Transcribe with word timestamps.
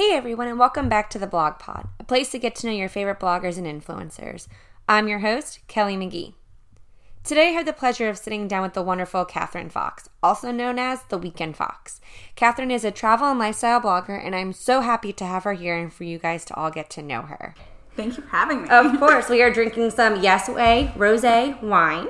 Hey 0.00 0.16
everyone, 0.16 0.48
and 0.48 0.58
welcome 0.58 0.88
back 0.88 1.10
to 1.10 1.18
the 1.18 1.26
Blog 1.26 1.58
Pod, 1.58 1.86
a 1.98 2.04
place 2.04 2.30
to 2.30 2.38
get 2.38 2.54
to 2.54 2.66
know 2.66 2.72
your 2.72 2.88
favorite 2.88 3.20
bloggers 3.20 3.58
and 3.58 3.66
influencers. 3.66 4.48
I'm 4.88 5.08
your 5.08 5.18
host, 5.18 5.58
Kelly 5.68 5.94
McGee. 5.94 6.32
Today 7.22 7.48
I 7.48 7.50
have 7.50 7.66
the 7.66 7.74
pleasure 7.74 8.08
of 8.08 8.16
sitting 8.16 8.48
down 8.48 8.62
with 8.62 8.72
the 8.72 8.82
wonderful 8.82 9.26
Catherine 9.26 9.68
Fox, 9.68 10.08
also 10.22 10.52
known 10.52 10.78
as 10.78 11.02
the 11.02 11.18
Weekend 11.18 11.54
Fox. 11.58 12.00
Catherine 12.34 12.70
is 12.70 12.82
a 12.82 12.90
travel 12.90 13.28
and 13.28 13.38
lifestyle 13.38 13.78
blogger, 13.78 14.18
and 14.18 14.34
I'm 14.34 14.54
so 14.54 14.80
happy 14.80 15.12
to 15.12 15.26
have 15.26 15.44
her 15.44 15.52
here 15.52 15.76
and 15.76 15.92
for 15.92 16.04
you 16.04 16.18
guys 16.18 16.46
to 16.46 16.54
all 16.54 16.70
get 16.70 16.88
to 16.92 17.02
know 17.02 17.20
her. 17.20 17.54
Thank 17.94 18.16
you 18.16 18.22
for 18.22 18.30
having 18.30 18.62
me. 18.62 18.70
Of 18.70 18.98
course, 18.98 19.28
we 19.28 19.42
are 19.42 19.52
drinking 19.52 19.90
some 19.90 20.22
Yes 20.22 20.48
Way 20.48 20.94
Rose 20.96 21.24
wine 21.60 22.08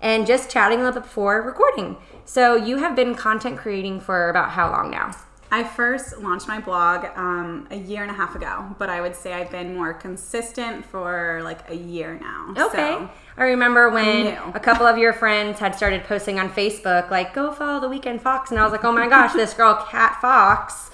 and 0.00 0.26
just 0.26 0.50
chatting 0.50 0.80
a 0.80 0.82
little 0.82 1.00
bit 1.00 1.04
before 1.04 1.40
recording. 1.40 1.98
So, 2.24 2.56
you 2.56 2.78
have 2.78 2.96
been 2.96 3.14
content 3.14 3.58
creating 3.58 4.00
for 4.00 4.28
about 4.28 4.50
how 4.50 4.72
long 4.72 4.90
now? 4.90 5.14
I 5.52 5.64
first 5.64 6.16
launched 6.16 6.48
my 6.48 6.60
blog 6.60 7.04
um, 7.14 7.68
a 7.70 7.76
year 7.76 8.00
and 8.00 8.10
a 8.10 8.14
half 8.14 8.34
ago, 8.34 8.74
but 8.78 8.88
I 8.88 9.02
would 9.02 9.14
say 9.14 9.34
I've 9.34 9.50
been 9.50 9.74
more 9.74 9.92
consistent 9.92 10.82
for 10.86 11.42
like 11.44 11.68
a 11.68 11.76
year 11.76 12.18
now. 12.18 12.54
Okay. 12.68 12.94
So, 12.94 13.10
I 13.36 13.44
remember 13.44 13.90
when 13.90 14.24
new. 14.24 14.52
a 14.54 14.60
couple 14.60 14.86
of 14.86 14.96
your 14.96 15.12
friends 15.12 15.58
had 15.58 15.74
started 15.74 16.04
posting 16.04 16.40
on 16.40 16.48
Facebook, 16.48 17.10
like, 17.10 17.34
go 17.34 17.52
follow 17.52 17.80
the 17.80 17.88
Weekend 17.90 18.22
Fox. 18.22 18.50
And 18.50 18.58
I 18.58 18.62
was 18.62 18.72
like, 18.72 18.82
oh 18.82 18.92
my 18.92 19.06
gosh, 19.06 19.34
this 19.34 19.52
girl, 19.52 19.86
Cat 19.90 20.16
Fox, 20.22 20.90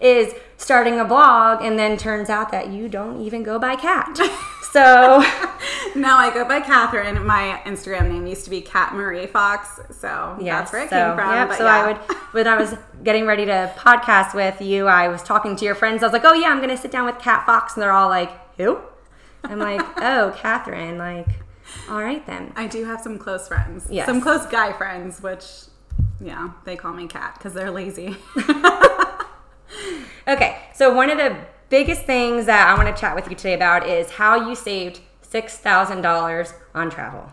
is 0.00 0.34
starting 0.56 0.98
a 0.98 1.04
blog. 1.04 1.62
And 1.62 1.78
then 1.78 1.96
turns 1.96 2.28
out 2.28 2.50
that 2.50 2.68
you 2.68 2.88
don't 2.88 3.20
even 3.20 3.44
go 3.44 3.60
by 3.60 3.76
Cat. 3.76 4.18
So, 4.72 4.80
now 5.96 6.16
I 6.16 6.30
go 6.32 6.44
by 6.44 6.60
Catherine. 6.60 7.26
My 7.26 7.60
Instagram 7.64 8.08
name 8.08 8.26
used 8.26 8.44
to 8.44 8.50
be 8.50 8.60
Cat 8.60 8.94
Marie 8.94 9.26
Fox, 9.26 9.80
so 9.90 10.36
yes, 10.40 10.70
that's 10.70 10.72
where 10.72 10.82
it 10.84 10.90
so, 10.90 11.08
came 11.08 11.16
from. 11.16 11.32
Yep, 11.32 11.58
so 11.58 11.64
yeah. 11.64 11.74
I 11.74 11.86
would, 11.86 11.96
when 12.32 12.46
I 12.46 12.56
was 12.56 12.74
getting 13.02 13.26
ready 13.26 13.44
to 13.46 13.72
podcast 13.76 14.32
with 14.32 14.60
you, 14.60 14.86
I 14.86 15.08
was 15.08 15.24
talking 15.24 15.56
to 15.56 15.64
your 15.64 15.74
friends. 15.74 16.04
I 16.04 16.06
was 16.06 16.12
like, 16.12 16.24
oh 16.24 16.34
yeah, 16.34 16.48
I'm 16.48 16.58
going 16.58 16.70
to 16.70 16.76
sit 16.76 16.92
down 16.92 17.06
with 17.06 17.18
Cat 17.18 17.44
Fox. 17.46 17.74
And 17.74 17.82
they're 17.82 17.90
all 17.90 18.08
like, 18.08 18.30
who? 18.56 18.78
I'm 19.42 19.58
like, 19.58 19.80
oh, 19.96 20.34
Catherine. 20.36 20.98
Like, 20.98 21.28
all 21.88 22.00
right 22.00 22.24
then. 22.26 22.52
I 22.54 22.68
do 22.68 22.84
have 22.84 23.00
some 23.00 23.18
close 23.18 23.48
friends. 23.48 23.88
Yes. 23.90 24.06
Some 24.06 24.20
close 24.20 24.46
guy 24.46 24.72
friends, 24.72 25.20
which, 25.20 25.46
yeah, 26.20 26.52
they 26.64 26.76
call 26.76 26.92
me 26.92 27.08
Cat 27.08 27.34
because 27.36 27.54
they're 27.54 27.72
lazy. 27.72 28.16
Okay, 30.30 30.58
so 30.74 30.94
one 30.94 31.10
of 31.10 31.18
the 31.18 31.36
biggest 31.70 32.02
things 32.02 32.46
that 32.46 32.68
I 32.68 32.74
want 32.74 32.94
to 32.94 33.00
chat 33.00 33.14
with 33.14 33.30
you 33.30 33.36
today 33.36 33.54
about 33.54 33.88
is 33.88 34.10
how 34.10 34.48
you 34.48 34.54
saved 34.54 35.00
$6,000 35.22 36.52
on 36.74 36.90
travel 36.90 37.32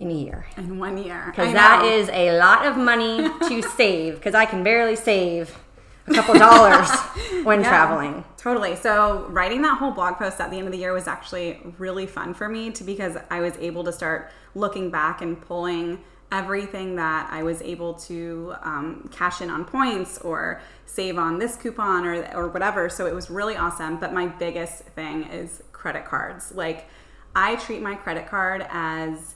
in 0.00 0.10
a 0.10 0.14
year. 0.14 0.46
in 0.56 0.78
one 0.78 0.98
year. 0.98 1.26
Because 1.26 1.52
that 1.52 1.84
is 1.84 2.08
a 2.08 2.36
lot 2.38 2.66
of 2.66 2.76
money 2.76 3.28
to 3.48 3.62
save, 3.62 4.16
because 4.16 4.34
I 4.34 4.46
can 4.46 4.64
barely 4.64 4.96
save 4.96 5.56
a 6.08 6.14
couple 6.14 6.34
dollars 6.34 6.90
when 7.44 7.60
Yeah, 7.60 7.68
traveling. 7.68 8.24
Totally. 8.36 8.74
So 8.74 9.26
writing 9.28 9.62
that 9.62 9.78
whole 9.78 9.92
blog 9.92 10.16
post 10.16 10.40
at 10.40 10.50
the 10.50 10.56
end 10.56 10.66
of 10.66 10.72
the 10.72 10.78
year 10.78 10.92
was 10.92 11.06
actually 11.06 11.60
really 11.78 12.06
fun 12.06 12.34
for 12.34 12.48
me 12.48 12.70
to 12.72 12.82
because 12.82 13.16
I 13.30 13.40
was 13.40 13.56
able 13.58 13.84
to 13.84 13.92
start 13.92 14.32
looking 14.54 14.90
back 14.90 15.22
and 15.22 15.40
pulling 15.40 16.00
everything 16.32 16.96
that 16.96 17.28
I 17.30 17.42
was 17.42 17.62
able 17.62 17.94
to 17.94 18.54
um, 18.62 19.08
cash 19.12 19.40
in 19.40 19.50
on 19.50 19.64
points 19.64 20.18
or 20.18 20.60
save 20.86 21.18
on 21.18 21.38
this 21.38 21.56
coupon 21.56 22.06
or 22.06 22.24
or 22.34 22.48
whatever. 22.48 22.88
So 22.88 23.06
it 23.06 23.14
was 23.14 23.30
really 23.30 23.56
awesome. 23.56 23.98
But 23.98 24.12
my 24.12 24.26
biggest 24.26 24.82
thing 24.96 25.24
is 25.24 25.62
credit 25.72 26.04
cards. 26.04 26.52
Like 26.52 26.88
I 27.36 27.56
treat 27.56 27.82
my 27.82 27.94
credit 27.94 28.28
card 28.28 28.66
as 28.70 29.34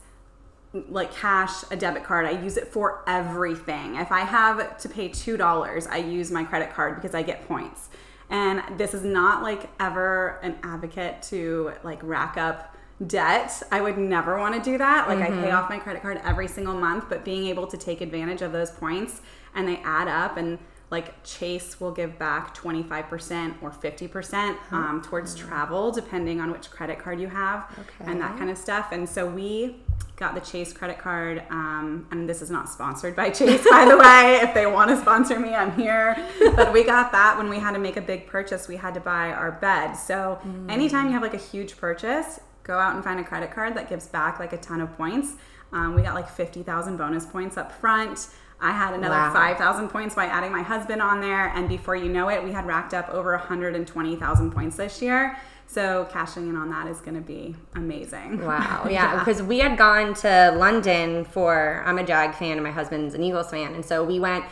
like 0.89 1.12
cash, 1.12 1.64
a 1.70 1.77
debit 1.77 2.05
card. 2.05 2.27
I 2.27 2.42
use 2.42 2.56
it 2.56 2.69
for 2.69 3.02
everything. 3.06 3.97
If 3.97 4.12
I 4.12 4.20
have 4.20 4.77
to 4.78 4.89
pay 4.89 5.08
$2, 5.08 5.89
I 5.91 5.97
use 5.98 6.30
my 6.30 6.44
credit 6.44 6.72
card 6.74 6.97
because 6.97 7.14
I 7.14 7.22
get 7.22 7.47
points. 7.47 7.89
And 8.28 8.62
this 8.77 8.92
is 8.92 9.05
not 9.05 9.42
like 9.42 9.70
ever 9.80 10.39
an 10.42 10.56
advocate 10.62 11.22
to 11.30 11.72
like 11.83 12.00
rack 12.02 12.36
up 12.36 12.75
debt. 13.05 13.62
I 13.70 13.80
would 13.80 13.98
never 13.98 14.39
want 14.39 14.55
to 14.55 14.70
do 14.70 14.78
that. 14.78 15.08
Like 15.08 15.19
I 15.19 15.30
pay 15.30 15.50
off 15.50 15.69
my 15.69 15.78
credit 15.78 16.02
card 16.02 16.20
every 16.24 16.48
single 16.48 16.74
month, 16.74 17.07
but 17.08 17.24
being 17.24 17.46
able 17.46 17.67
to 17.67 17.77
take 17.77 18.01
advantage 18.01 18.42
of 18.42 18.52
those 18.52 18.70
points 18.70 19.20
and 19.55 19.68
they 19.68 19.77
add 19.79 20.08
up 20.08 20.36
and 20.36 20.58
like 20.90 21.23
Chase 21.24 21.80
will 21.80 21.90
give 21.90 22.17
back 22.18 22.57
25% 22.57 23.57
or 23.61 23.70
50% 23.70 24.57
um, 24.73 25.02
towards 25.02 25.34
travel, 25.34 25.90
depending 25.90 26.40
on 26.40 26.52
which 26.52 26.70
credit 26.70 26.98
card 26.98 27.20
you 27.20 27.27
have 27.27 27.67
and 28.01 28.20
that 28.20 28.39
kind 28.39 28.51
of 28.51 28.57
stuff. 28.57 28.92
And 28.92 29.08
so 29.08 29.27
we 29.27 29.83
got 30.14 30.34
the 30.34 30.40
Chase 30.40 30.73
credit 30.73 30.98
card. 30.98 31.42
Um, 31.51 32.07
and 32.11 32.28
this 32.28 32.40
is 32.40 32.51
not 32.51 32.68
sponsored 32.68 33.17
by 33.17 33.30
Chase, 33.39 33.67
by 33.68 33.84
the 33.84 33.96
way. 33.96 34.39
If 34.42 34.55
they 34.55 34.67
want 34.67 34.90
to 34.90 35.01
sponsor 35.01 35.39
me, 35.40 35.55
I'm 35.55 35.73
here. 35.73 36.17
But 36.55 36.73
we 36.73 36.84
got 36.84 37.13
that 37.13 37.36
when 37.36 37.48
we 37.48 37.58
had 37.58 37.73
to 37.73 37.78
make 37.78 37.96
a 37.96 38.01
big 38.01 38.27
purchase. 38.27 38.68
We 38.68 38.77
had 38.77 38.95
to 38.95 39.01
buy 39.01 39.33
our 39.33 39.52
bed. 39.52 39.95
So 39.95 40.39
anytime 40.68 41.07
you 41.07 41.13
have 41.13 41.23
like 41.23 41.34
a 41.34 41.39
huge 41.39 41.77
purchase, 41.77 42.40
go 42.66 42.78
out 42.78 42.94
and 42.94 43.04
find 43.04 43.20
a 43.20 43.24
credit 43.24 43.50
card 43.52 43.74
that 43.77 43.88
gives 43.88 44.06
back 44.08 44.38
like 44.38 44.52
a 44.52 44.58
ton 44.58 44.80
of 44.80 44.94
points. 44.96 45.34
Um, 45.72 45.94
we 45.94 46.02
got 46.02 46.14
like 46.14 46.28
50,000 46.28 46.96
bonus 46.96 47.24
points 47.27 47.56
up 47.56 47.70
front. 47.72 48.28
I 48.60 48.72
had 48.72 48.94
another 48.94 49.14
Wow. 49.14 49.32
5,000 49.32 49.88
points 49.88 50.14
by 50.14 50.27
adding 50.27 50.50
my 50.50 50.62
husband 50.62 51.02
on 51.02 51.20
there. 51.20 51.48
And 51.54 51.68
before 51.68 51.94
you 51.94 52.08
know 52.08 52.28
it, 52.30 52.42
we 52.42 52.52
had 52.52 52.66
racked 52.66 52.94
up 52.94 53.08
over 53.10 53.32
120,000 53.32 54.50
points 54.50 54.77
this 54.77 55.02
year. 55.02 55.36
So 55.68 56.06
cashing 56.10 56.48
in 56.48 56.56
on 56.56 56.70
that 56.70 56.86
is 56.86 57.00
going 57.00 57.16
to 57.16 57.20
be 57.20 57.54
amazing. 57.74 58.44
Wow, 58.44 58.86
yeah, 58.90 59.18
because 59.18 59.42
we 59.42 59.58
had 59.58 59.77
gone 59.77 60.14
to 60.14 60.54
London 60.56 61.24
for, 61.24 61.83
I'm 61.84 61.98
a 61.98 62.04
Jag 62.04 62.34
fan 62.34 62.52
and 62.52 62.62
my 62.62 62.70
husband's 62.70 63.14
an 63.14 63.22
Eagles 63.22 63.50
fan. 63.50 63.74
And 63.74 63.84
so 63.84 64.02
we 64.04 64.18
went 64.20 64.44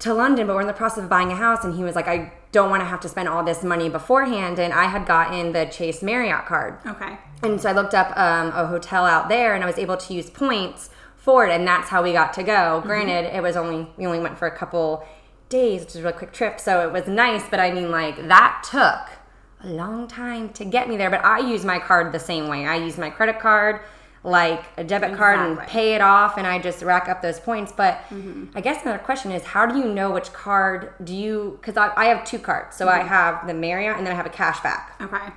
to 0.00 0.14
London, 0.14 0.46
but 0.46 0.54
we're 0.56 0.62
in 0.62 0.66
the 0.66 0.72
process 0.72 1.04
of 1.04 1.10
buying 1.10 1.30
a 1.30 1.36
house. 1.36 1.64
And 1.64 1.74
he 1.76 1.84
was 1.84 1.94
like, 1.94 2.08
I 2.08 2.32
don't 2.52 2.70
want 2.70 2.82
to 2.82 2.86
have 2.86 3.00
to 3.00 3.08
spend 3.08 3.28
all 3.28 3.42
this 3.42 3.64
money 3.64 3.88
beforehand. 3.88 4.58
And 4.58 4.72
I 4.72 4.84
had 4.84 5.06
gotten 5.06 5.52
the 5.52 5.66
Chase 5.66 6.02
Marriott 6.02 6.46
card. 6.46 6.78
Okay. 6.86 7.18
And 7.42 7.60
so 7.60 7.70
I 7.70 7.72
looked 7.72 7.94
up 7.94 8.16
um, 8.16 8.48
a 8.48 8.66
hotel 8.66 9.04
out 9.04 9.28
there 9.28 9.54
and 9.54 9.64
I 9.64 9.66
was 9.66 9.78
able 9.78 9.96
to 9.96 10.14
use 10.14 10.30
points 10.30 10.90
for 11.16 11.46
it. 11.46 11.50
And 11.50 11.66
that's 11.66 11.88
how 11.88 12.02
we 12.02 12.12
got 12.12 12.32
to 12.34 12.42
go. 12.42 12.80
Granted, 12.84 13.34
it 13.34 13.42
was 13.42 13.56
only, 13.56 13.88
we 13.96 14.06
only 14.06 14.20
went 14.20 14.38
for 14.38 14.46
a 14.46 14.56
couple 14.56 15.04
days, 15.48 15.80
which 15.80 15.90
is 15.90 15.96
a 15.96 16.02
really 16.02 16.16
quick 16.16 16.32
trip. 16.32 16.60
So 16.60 16.86
it 16.86 16.92
was 16.92 17.06
nice. 17.06 17.42
But 17.50 17.58
I 17.58 17.72
mean, 17.72 17.90
like, 17.90 18.28
that 18.28 18.64
took 18.70 19.18
a 19.64 19.72
long 19.72 20.06
time 20.06 20.50
to 20.50 20.64
get 20.64 20.88
me 20.88 20.96
there. 20.96 21.10
But 21.10 21.24
I 21.24 21.38
use 21.38 21.64
my 21.64 21.78
card 21.78 22.12
the 22.12 22.20
same 22.20 22.48
way. 22.48 22.66
I 22.66 22.76
use 22.76 22.98
my 22.98 23.10
credit 23.10 23.40
card 23.40 23.80
like 24.24 24.64
a 24.76 24.84
debit 24.84 25.16
card 25.16 25.40
and 25.40 25.58
pay 25.66 25.94
it 25.94 26.00
off 26.00 26.38
and 26.38 26.46
I 26.46 26.58
just 26.60 26.82
rack 26.82 27.08
up 27.08 27.22
those 27.22 27.40
points. 27.40 27.72
But 27.72 27.94
mm-hmm. 28.08 28.46
I 28.54 28.60
guess 28.60 28.82
another 28.82 28.98
question 28.98 29.32
is 29.32 29.42
how 29.42 29.66
do 29.66 29.78
you 29.78 29.86
know 29.86 30.10
which 30.12 30.32
card 30.32 30.94
do 31.02 31.14
you, 31.14 31.58
because 31.60 31.76
I, 31.76 31.92
I 31.96 32.04
have 32.06 32.24
two 32.24 32.38
cards. 32.38 32.76
So 32.76 32.88
I 32.88 33.00
mm-hmm. 33.00 33.08
have 33.08 33.46
the 33.46 33.54
Marriott 33.54 33.96
and 33.96 34.06
then 34.06 34.12
I 34.12 34.16
have 34.16 34.26
a 34.26 34.30
cashback. 34.30 35.00
Okay. 35.00 35.32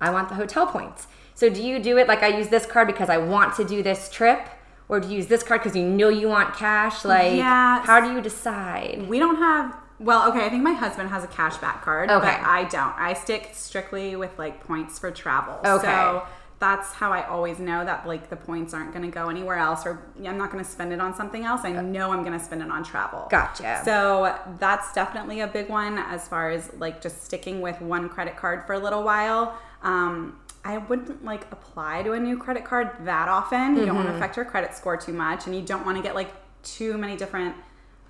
I 0.00 0.10
want 0.10 0.28
the 0.28 0.34
hotel 0.34 0.66
points. 0.66 1.08
So 1.34 1.50
do 1.50 1.62
you 1.62 1.78
do 1.78 1.98
it 1.98 2.06
like 2.06 2.22
I 2.22 2.28
use 2.28 2.48
this 2.48 2.64
card 2.64 2.86
because 2.86 3.10
I 3.10 3.18
want 3.18 3.56
to 3.56 3.64
do 3.64 3.82
this 3.82 4.08
trip? 4.10 4.48
Or 4.88 5.00
do 5.00 5.08
you 5.08 5.16
use 5.16 5.26
this 5.26 5.42
card 5.42 5.62
because 5.62 5.76
you 5.76 5.84
know 5.84 6.08
you 6.08 6.28
want 6.28 6.54
cash? 6.54 7.04
Like, 7.04 7.34
Yeah. 7.34 7.82
how 7.82 8.00
do 8.00 8.12
you 8.12 8.20
decide? 8.20 9.08
We 9.08 9.18
don't 9.18 9.36
have. 9.36 9.74
Well, 9.98 10.28
okay. 10.30 10.44
I 10.44 10.48
think 10.48 10.62
my 10.62 10.74
husband 10.74 11.08
has 11.10 11.24
a 11.24 11.26
cashback 11.26 11.82
card, 11.82 12.10
Okay. 12.10 12.38
but 12.40 12.46
I 12.46 12.64
don't. 12.64 12.96
I 12.96 13.14
stick 13.14 13.50
strictly 13.52 14.14
with 14.14 14.38
like 14.38 14.64
points 14.64 14.98
for 14.98 15.10
travel. 15.10 15.58
Okay. 15.64 15.86
So 15.86 16.22
that's 16.58 16.92
how 16.94 17.12
I 17.12 17.26
always 17.26 17.58
know 17.58 17.84
that 17.84 18.06
like 18.06 18.30
the 18.30 18.36
points 18.36 18.72
aren't 18.72 18.92
going 18.92 19.04
to 19.04 19.10
go 19.10 19.28
anywhere 19.28 19.56
else, 19.56 19.84
or 19.84 20.02
I'm 20.24 20.38
not 20.38 20.50
going 20.50 20.64
to 20.64 20.70
spend 20.70 20.92
it 20.92 21.00
on 21.00 21.14
something 21.14 21.44
else. 21.44 21.62
I 21.64 21.72
know 21.72 22.12
I'm 22.12 22.24
going 22.24 22.38
to 22.38 22.42
spend 22.44 22.62
it 22.62 22.70
on 22.70 22.82
travel. 22.82 23.26
Gotcha. 23.30 23.82
So 23.84 24.34
that's 24.58 24.92
definitely 24.94 25.40
a 25.40 25.46
big 25.46 25.68
one 25.68 25.98
as 25.98 26.26
far 26.26 26.50
as 26.50 26.72
like 26.78 27.02
just 27.02 27.24
sticking 27.24 27.60
with 27.60 27.80
one 27.80 28.08
credit 28.08 28.36
card 28.36 28.66
for 28.66 28.72
a 28.72 28.78
little 28.78 29.02
while. 29.02 29.58
Um, 29.82 30.40
I 30.64 30.78
wouldn't 30.78 31.24
like 31.24 31.50
apply 31.52 32.02
to 32.04 32.12
a 32.12 32.18
new 32.20 32.38
credit 32.38 32.64
card 32.64 32.90
that 33.04 33.28
often. 33.28 33.76
You 33.76 33.84
don't 33.86 33.94
want 33.96 34.08
to 34.08 34.14
affect 34.16 34.36
your 34.36 34.46
credit 34.46 34.74
score 34.74 34.96
too 34.96 35.12
much, 35.12 35.46
and 35.46 35.54
you 35.54 35.62
don't 35.62 35.84
want 35.84 35.96
to 35.98 36.02
get 36.02 36.14
like 36.14 36.32
too 36.62 36.96
many 36.98 37.16
different 37.16 37.54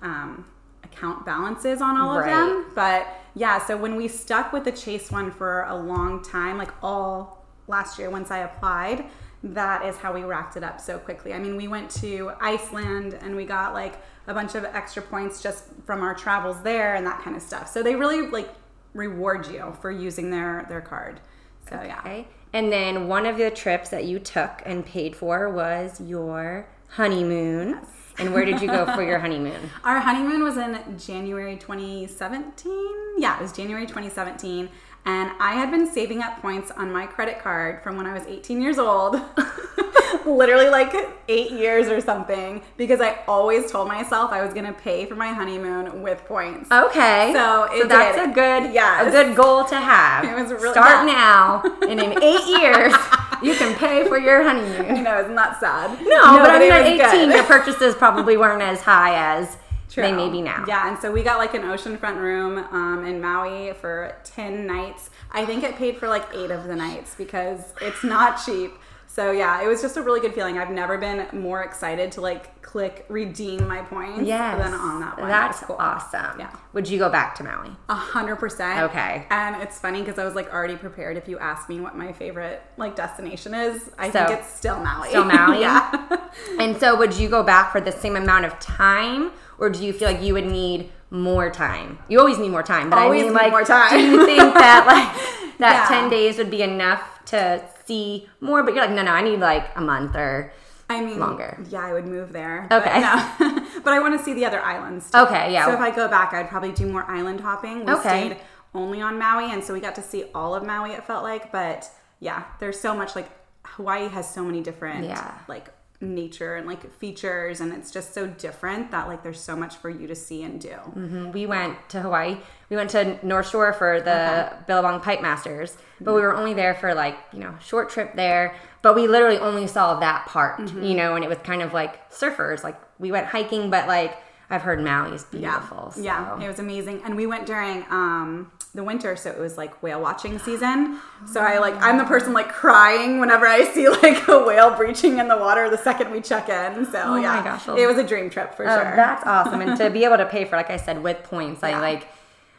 um, 0.01 0.45
account 0.83 1.25
balances 1.25 1.81
on 1.81 1.97
all 1.97 2.17
Right. 2.17 2.29
of 2.31 2.47
them. 2.65 2.65
But 2.73 3.07
yeah, 3.35 3.63
so 3.63 3.75
when 3.77 3.95
we 3.95 4.07
stuck 4.07 4.53
with 4.53 4.63
the 4.63 4.71
Chase 4.71 5.11
one 5.11 5.31
for 5.31 5.63
a 5.63 5.75
long 5.75 6.23
time, 6.23 6.57
like 6.57 6.71
all 6.81 7.36
last 7.67 7.99
year 7.99 8.09
once 8.09 8.31
I 8.31 8.39
applied, 8.39 9.05
that 9.43 9.85
is 9.85 9.97
how 9.97 10.13
we 10.13 10.23
racked 10.23 10.57
it 10.57 10.63
up 10.63 10.81
so 10.81 10.97
quickly. 10.97 11.33
I 11.33 11.39
mean, 11.39 11.55
we 11.55 11.67
went 11.67 11.91
to 12.01 12.31
Iceland 12.41 13.17
and 13.21 13.35
we 13.35 13.45
got 13.45 13.73
like 13.73 14.01
a 14.25 14.33
bunch 14.33 14.55
of 14.55 14.65
extra 14.65 15.01
points 15.01 15.41
just 15.41 15.65
from 15.85 16.01
our 16.01 16.15
travels 16.15 16.61
there 16.63 16.95
and 16.95 17.05
that 17.05 17.21
kind 17.21 17.35
of 17.35 17.41
stuff. 17.41 17.71
So 17.71 17.83
they 17.83 17.95
really 17.95 18.27
like 18.27 18.49
reward 18.93 19.47
you 19.47 19.75
for 19.81 19.91
using 19.91 20.31
their 20.31 20.65
their 20.69 20.81
card. 20.81 21.21
So 21.69 21.81
yeah. 21.81 22.23
And 22.53 22.71
then 22.71 23.07
one 23.07 23.25
of 23.25 23.37
the 23.37 23.51
trips 23.51 23.89
that 23.89 24.05
you 24.05 24.19
took 24.19 24.61
and 24.65 24.85
paid 24.85 25.15
for 25.15 25.49
was 25.49 26.01
your 26.01 26.67
honeymoon. 26.89 27.69
Yes. 27.69 27.89
And 28.19 28.33
where 28.33 28.45
did 28.45 28.61
you 28.61 28.67
go 28.67 28.85
for 28.95 29.03
your 29.03 29.19
honeymoon? 29.27 29.69
Our 29.83 29.99
honeymoon 29.99 30.43
was 30.43 30.57
in 30.57 30.97
January 30.97 31.55
2017. 31.57 33.19
Yeah, 33.19 33.37
it 33.37 33.41
was 33.41 33.51
January 33.51 33.85
2017. 33.85 34.69
And 35.07 35.31
I 35.39 35.53
had 35.53 35.71
been 35.71 35.87
saving 35.87 36.21
up 36.21 36.41
points 36.41 36.69
on 36.71 36.91
my 36.91 37.05
credit 37.07 37.39
card 37.39 37.81
from 37.81 37.95
when 37.95 38.05
I 38.05 38.13
was 38.13 38.23
18 38.27 38.61
years 38.61 38.77
old. 38.77 39.19
literally 40.25 40.69
like 40.69 40.93
eight 41.29 41.51
years 41.51 41.87
or 41.87 42.01
something 42.01 42.61
because 42.75 42.99
I 43.01 43.19
always 43.27 43.71
told 43.71 43.87
myself 43.87 44.31
I 44.31 44.43
was 44.43 44.53
gonna 44.53 44.73
pay 44.73 45.05
for 45.05 45.15
my 45.15 45.29
honeymoon 45.29 46.01
with 46.01 46.23
points. 46.25 46.69
Okay. 46.71 47.31
So 47.33 47.63
it 47.71 47.87
that's 47.87 48.17
did. 48.17 48.29
a 48.31 48.33
good 48.33 48.73
Yes. 48.73 49.07
a 49.07 49.11
good 49.11 49.35
goal 49.35 49.63
to 49.65 49.75
have. 49.75 50.25
It 50.27 50.35
was 50.41 50.51
really- 50.51 50.71
Start 50.71 51.07
yeah. 51.07 51.13
now, 51.13 51.63
and 51.89 51.99
in 51.99 52.21
eight 52.23 52.45
years, 52.47 52.93
you 53.41 53.55
can 53.55 53.75
pay 53.75 54.05
for 54.07 54.17
your 54.17 54.43
honeymoon. 54.43 54.95
You 54.97 55.03
know, 55.03 55.19
isn't 55.21 55.35
that 55.35 55.59
sad? 55.59 55.91
No, 56.01 56.39
but 56.39 56.51
I 56.51 56.59
mean, 56.59 56.71
at 56.71 56.85
18, 56.85 56.99
good. 57.29 57.35
your 57.35 57.43
purchases 57.45 57.95
probably 57.95 58.35
weren't 58.37 58.61
as 58.61 58.81
high 58.81 59.15
as 59.37 59.57
they 60.01 60.09
True. 60.09 60.17
may 60.25 60.29
be 60.29 60.41
now. 60.41 60.63
Yeah, 60.67 60.87
and 60.89 60.97
so 60.99 61.11
we 61.11 61.23
got 61.23 61.37
like 61.37 61.53
an 61.53 61.63
oceanfront 61.63 62.17
room 62.21 62.57
um, 62.71 63.05
in 63.05 63.19
Maui 63.21 63.73
for 63.73 64.15
10 64.23 64.65
nights. 64.65 65.09
I 65.31 65.45
think 65.45 65.63
it 65.63 65.75
paid 65.75 65.97
for 65.97 66.07
like 66.07 66.25
eight 66.33 66.51
of 66.51 66.65
the 66.65 66.75
nights 66.75 67.15
because 67.15 67.73
it's 67.81 68.03
not 68.03 68.39
cheap. 68.45 68.71
So 69.09 69.31
yeah, 69.31 69.63
it 69.63 69.67
was 69.67 69.81
just 69.81 69.97
a 69.97 70.01
really 70.03 70.19
good 70.19 70.35
feeling. 70.35 70.59
I've 70.59 70.69
never 70.69 70.97
been 70.99 71.25
more 71.33 71.63
excited 71.63 72.11
to 72.13 72.21
like 72.21 72.61
click 72.61 73.05
redeem 73.09 73.67
my 73.67 73.81
points 73.81 74.27
Yes. 74.27 74.61
than 74.63 74.73
on 74.75 74.99
that 74.99 75.17
one. 75.17 75.27
That's 75.27 75.59
That 75.61 75.65
cool. 75.65 75.77
awesome. 75.79 76.39
Yeah. 76.39 76.55
Would 76.73 76.87
you 76.87 76.99
go 76.99 77.09
back 77.09 77.33
to 77.35 77.43
Maui? 77.43 77.71
A 77.89 77.95
hundred 77.95 78.35
percent. 78.35 78.81
Okay. 78.91 79.25
And 79.31 79.55
it's 79.63 79.79
funny 79.79 80.01
because 80.03 80.19
I 80.19 80.25
was 80.25 80.35
like 80.35 80.53
already 80.53 80.75
prepared. 80.75 81.17
If 81.17 81.27
you 81.27 81.39
ask 81.39 81.67
me 81.67 81.79
what 81.79 81.95
my 81.97 82.11
favorite 82.13 82.61
like 82.77 82.95
destination 82.95 83.55
is, 83.55 83.89
I 83.97 84.11
So- 84.11 84.25
think 84.27 84.39
it's 84.41 84.53
still 84.53 84.79
Maui. 84.83 85.09
Still 85.09 85.23
Maui? 85.33 85.61
yeah. 85.61 86.19
And 86.59 86.77
so, 86.77 86.95
would 86.95 87.15
you 87.15 87.27
go 87.29 87.41
back 87.41 87.71
for 87.71 87.81
the 87.81 87.91
same 87.91 88.15
amount 88.15 88.45
of 88.45 88.59
time, 88.59 89.31
or 89.59 89.69
do 89.69 89.83
you 89.85 89.93
feel 89.93 90.09
like 90.11 90.21
you 90.21 90.33
would 90.33 90.45
need 90.45 90.91
more 91.09 91.49
time? 91.49 91.99
You 92.09 92.19
always 92.19 92.37
need 92.37 92.49
more 92.49 92.63
time, 92.63 92.89
but 92.89 92.99
Always 92.99 93.21
I 93.21 93.25
mean, 93.25 93.33
need 93.33 93.39
like, 93.41 93.51
more 93.51 93.63
time. 93.63 93.91
do 93.91 93.99
you 94.03 94.25
think 94.25 94.53
that 94.53 94.85
like 94.87 95.57
that 95.59 95.73
Yeah. 95.73 95.87
ten 95.87 96.09
days 96.09 96.37
would 96.37 96.51
be 96.51 96.61
enough 96.61 97.01
to 97.25 97.63
see 97.85 98.27
more? 98.41 98.63
But 98.63 98.73
you're 98.75 98.85
like, 98.85 98.95
no, 98.95 99.03
no, 99.03 99.11
I 99.11 99.21
need 99.21 99.39
like 99.39 99.65
a 99.75 99.81
month 99.81 100.15
or 100.15 100.51
I 100.89 101.01
mean, 101.01 101.19
Longer. 101.19 101.57
Yeah, 101.69 101.85
I 101.85 101.91
would 101.91 102.05
move 102.07 102.31
there. 102.31 102.65
Okay. 102.71 103.01
But, 103.01 103.39
no. 103.41 103.67
but 103.83 103.91
I 103.93 103.99
want 103.99 104.17
to 104.17 104.23
see 104.23 104.33
the 104.33 104.45
other 104.45 104.61
islands. 104.61 105.11
Too. 105.11 105.17
Okay, 105.19 105.51
yeah. 105.51 105.65
So 105.65 105.73
if 105.73 105.79
I 105.81 105.91
go 105.93 106.07
back, 106.07 106.31
I'd 106.33 106.47
probably 106.47 106.71
do 106.71 106.85
more 106.87 107.03
island 107.03 107.41
hopping. 107.41 107.85
We 107.85 107.91
Okay. 107.91 108.29
stayed 108.29 108.37
only 108.73 109.01
on 109.01 109.19
Maui, 109.19 109.51
and 109.51 109.61
so 109.61 109.73
we 109.73 109.81
got 109.81 109.95
to 109.95 110.01
see 110.01 110.25
all 110.33 110.55
of 110.55 110.63
Maui. 110.63 110.91
It 110.91 111.03
felt 111.05 111.23
like, 111.23 111.51
but 111.51 111.89
yeah, 112.21 112.43
there's 112.59 112.79
so 112.79 112.95
much 112.95 113.17
like 113.17 113.27
Hawaii 113.63 114.07
has 114.07 114.33
so 114.33 114.43
many 114.45 114.61
different 114.61 115.03
Yeah. 115.05 115.33
like 115.49 115.67
nature 115.99 116.55
and 116.55 116.67
like 116.67 116.91
features, 116.99 117.59
and 117.59 117.73
it's 117.73 117.89
just 117.91 118.13
so 118.13 118.27
different 118.27 118.91
that 118.91 119.07
like 119.07 119.23
there's 119.23 119.39
so 119.39 119.55
much 119.55 119.75
for 119.77 119.89
you 119.89 120.05
to 120.07 120.15
see 120.15 120.43
and 120.43 120.61
do. 120.61 120.69
Mm-hmm. 120.69 121.31
we 121.31 121.45
went 121.47 121.75
to 121.89 122.01
Hawaii. 122.01 122.37
We 122.69 122.75
went 122.75 122.89
to 122.91 123.17
North 123.25 123.49
Shore 123.49 123.73
for 123.73 123.99
the 124.01 124.53
Billabong 124.67 124.99
Pipe 125.01 125.21
Masters, 125.21 125.75
but 126.01 126.13
we 126.13 126.21
were 126.21 126.35
only 126.35 126.53
there 126.53 126.75
for 126.75 126.93
like, 126.93 127.17
you 127.33 127.39
know, 127.39 127.55
short 127.61 127.89
trip 127.89 128.15
there. 128.15 128.55
But 128.83 128.95
we 128.95 129.07
literally 129.07 129.39
only 129.39 129.65
saw 129.67 129.99
that 129.99 130.27
part, 130.27 130.59
Mm-hmm. 130.59 130.83
you 130.83 130.95
know, 130.95 131.15
and 131.15 131.23
it 131.25 131.29
was 131.29 131.39
kind 131.39 131.61
of 131.61 131.73
like 131.73 132.11
surfers. 132.11 132.63
Like 132.63 132.79
we 132.99 133.11
went 133.11 133.25
hiking, 133.27 133.69
but 133.69 133.87
like 133.87 134.15
I've 134.49 134.61
heard 134.61 134.79
Maui's 134.79 135.25
beautiful. 135.25 135.91
so- 135.91 136.01
Yeah, 136.01 136.41
it 136.41 136.47
was 136.47 136.59
amazing. 136.59 137.01
And 137.03 137.15
we 137.17 137.27
went 137.27 137.45
during 137.45 137.83
um, 137.89 138.51
the 138.73 138.83
winter, 138.83 139.15
so 139.17 139.29
it 139.29 139.37
was 139.39 139.57
like 139.57 139.83
whale 139.83 139.99
watching 140.01 140.39
season. 140.47 140.99
So 141.31 141.41
I 141.41 141.57
like 141.59 141.75
I'm 141.81 141.97
the 141.97 142.05
person 142.05 142.31
like 142.33 142.49
crying 142.49 143.19
whenever 143.19 143.45
I 143.45 143.65
see 143.65 143.89
like 144.03 144.27
a 144.27 144.39
whale 144.45 144.75
breaching 144.75 145.19
in 145.19 145.27
the 145.27 145.37
water 145.37 145.69
the 145.69 145.77
second 145.77 146.11
we 146.11 146.21
check 146.21 146.47
in. 146.49 146.85
So 146.85 147.01
Oh 147.03 147.09
my 147.15 147.21
yeah, 147.21 147.43
gosh. 147.43 147.67
it 147.67 147.87
was 147.87 147.97
a 147.97 148.07
dream 148.07 148.29
trip 148.29 148.53
for 148.55 148.65
Oh, 148.67 148.73
sure. 148.75 148.95
That's 148.95 149.25
awesome. 149.25 149.61
And 149.61 149.77
to 149.77 149.89
be 149.97 150.05
able 150.05 150.17
to 150.17 150.25
pay 150.25 150.45
for, 150.45 150.55
like 150.55 150.69
I 150.69 150.77
said, 150.77 151.03
with 151.03 151.23
points, 151.23 151.61
I 151.63 151.77
like, 151.79 152.07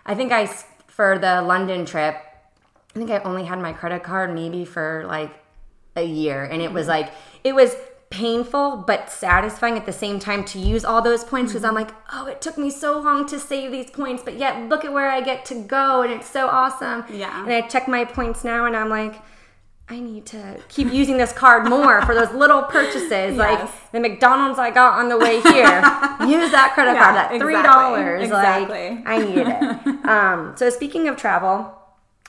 I 0.04 0.14
think 0.14 0.30
I 0.32 0.46
for 0.88 1.18
the 1.18 1.40
London 1.42 1.86
trip, 1.86 2.16
I 2.16 2.98
think 2.98 3.10
I 3.10 3.18
only 3.20 3.44
had 3.44 3.60
my 3.60 3.72
credit 3.72 4.02
card 4.02 4.34
maybe 4.34 4.64
for 4.64 5.04
like 5.06 5.30
a 5.96 6.02
year. 6.04 6.44
And 6.44 6.60
it 6.60 6.72
was 6.72 6.82
Mm-hmm. 6.86 6.90
like, 7.02 7.12
it 7.44 7.54
was 7.54 7.74
painful 8.10 8.78
but 8.86 9.10
satisfying 9.10 9.76
at 9.76 9.84
the 9.86 9.92
same 9.92 10.18
time 10.18 10.42
to 10.44 10.58
use 10.58 10.84
all 10.84 11.02
those 11.02 11.24
points 11.24 11.52
because 11.52 11.64
I'm 11.64 11.74
Mm-hmm. 11.74 11.88
like, 11.88 11.94
oh, 12.12 12.26
it 12.26 12.40
took 12.40 12.56
me 12.58 12.70
so 12.70 12.98
long 13.00 13.26
to 13.28 13.38
save 13.38 13.70
these 13.70 13.90
points, 13.90 14.22
but 14.24 14.38
yet 14.38 14.68
look 14.68 14.84
at 14.84 14.92
where 14.92 15.10
I 15.10 15.20
get 15.20 15.44
to 15.46 15.54
go 15.62 16.02
and 16.02 16.12
it's 16.12 16.28
so 16.30 16.48
awesome. 16.48 17.04
Yeah. 17.12 17.42
And 17.44 17.52
I 17.52 17.62
check 17.68 17.86
my 17.86 18.04
points 18.04 18.44
now 18.44 18.64
and 18.66 18.74
I'm 18.76 18.88
like, 18.88 19.16
I 19.90 20.00
need 20.00 20.26
to 20.26 20.60
keep 20.68 20.92
using 20.92 21.16
this 21.16 21.32
card 21.32 21.66
more 21.66 22.02
for 22.02 22.14
those 22.14 22.30
little 22.32 22.62
purchases, 22.62 23.36
like 23.46 23.68
the 23.92 24.00
McDonald's 24.00 24.58
I 24.58 24.70
got 24.70 24.98
on 24.98 25.08
the 25.08 25.16
way 25.18 25.40
here. 25.40 25.64
Use 26.26 26.50
that 26.52 26.72
credit 26.74 26.92
Yeah, 26.94 27.02
card, 27.04 27.14
that 27.16 27.38
three 27.40 27.62
dollars. 27.62 28.22
exactly. 28.24 28.90
Like 28.96 29.06
I 29.06 29.18
needed 29.18 29.46
it. 29.48 30.04
um, 30.06 30.54
so 30.56 30.68
speaking 30.70 31.08
of 31.08 31.16
travel, 31.16 31.74